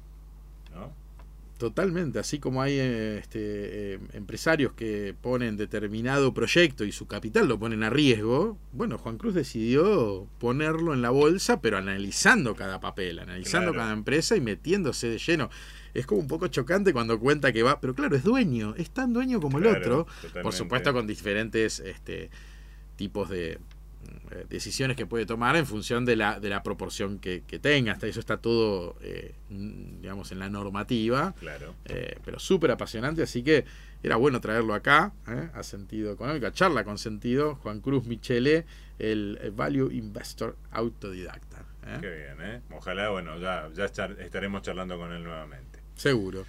¿no? 0.74 0.91
Totalmente, 1.57 2.20
así 2.20 2.39
como 2.39 2.62
hay 2.62 2.80
eh, 2.80 3.18
este, 3.18 3.39
eh, 3.95 3.99
empresarios 4.14 4.72
que 4.72 5.14
ponen 5.22 5.57
determinado 5.57 6.34
proyecto 6.34 6.86
y 6.86 6.93
su 6.93 7.05
capital 7.05 7.49
lo 7.49 7.60
ponen 7.60 7.84
a 7.84 7.89
riesgo, 7.89 8.57
bueno, 8.72 8.97
Juan 8.97 9.18
Cruz 9.18 9.34
decidió 9.34 10.26
ponerlo 10.39 10.93
en 10.93 11.01
la 11.01 11.10
bolsa, 11.10 11.60
pero 11.60 11.76
analizando 11.78 12.55
cada 12.55 12.80
papel, 12.80 13.20
analizando 13.20 13.72
Claro. 13.74 13.84
cada 13.84 13.91
empresa 13.93 14.38
y 14.38 14.41
metiéndose 14.41 15.10
de 15.10 15.18
lleno. 15.18 15.49
Es 15.93 16.05
como 16.05 16.22
un 16.22 16.28
poco 16.30 16.47
chocante 16.47 16.93
cuando 16.93 17.20
cuenta 17.20 17.51
que 17.51 17.62
va, 17.62 17.82
pero 17.82 17.93
claro, 17.93 18.16
es 18.16 18.24
dueño, 18.24 18.74
es 18.78 18.91
tan 18.91 19.12
dueño 19.12 19.41
como 19.41 19.57
el 19.57 19.66
otro, 19.68 20.05
totalmente. 20.05 20.41
por 20.41 20.53
supuesto 20.53 20.93
con 20.93 21.07
diferentes 21.07 21.82
este, 21.82 22.30
tipos 22.95 23.28
de 23.30 23.60
decisiones 24.50 24.95
que 24.95 25.06
puede 25.06 25.26
tomar 25.26 25.56
en 25.56 25.66
función 25.66 26.06
de 26.06 26.16
la, 26.16 26.39
de 26.39 26.50
la 26.50 26.64
proporción 26.64 27.20
que, 27.20 27.43
que 27.45 27.60
tenga. 27.60 27.91
Hasta 27.93 28.08
eso 28.08 28.20
está 28.20 28.38
todo, 28.38 28.95
eh, 29.02 29.34
digamos, 29.50 30.32
en 30.32 30.39
la 30.39 30.50
normativa. 30.50 31.34
Claro. 31.39 31.76
Eh, 31.86 32.18
pero 32.24 32.39
súper 32.39 32.72
apasionante, 32.72 33.22
así 33.24 33.43
que 33.43 33.66
era 34.02 34.16
bueno 34.16 34.39
traerlo 34.39 34.74
acá, 34.74 35.14
¿eh? 35.28 35.50
a 35.54 35.64
sentido 35.64 36.14
económico, 36.14 36.45
a 36.47 36.52
charla 36.54 36.84
con 36.84 36.97
sentido, 36.97 37.56
Juan 37.56 37.82
Cruz 37.82 38.06
Michele, 38.06 38.66
el, 38.97 39.52
Value 39.56 39.91
Investor 39.91 40.56
autodidacta. 40.72 41.66
¿eh? 41.86 41.97
Qué 42.00 42.10
bien, 42.10 42.38
¿eh? 42.41 42.62
Ojalá, 42.72 43.10
bueno, 43.10 43.38
ya, 43.39 43.70
ya 43.74 43.86
estar- 43.86 44.18
estaremos 44.22 44.62
charlando 44.62 44.97
con 44.97 45.12
él 45.12 45.24
nuevamente. 45.24 45.80
Seguro. 45.95 46.45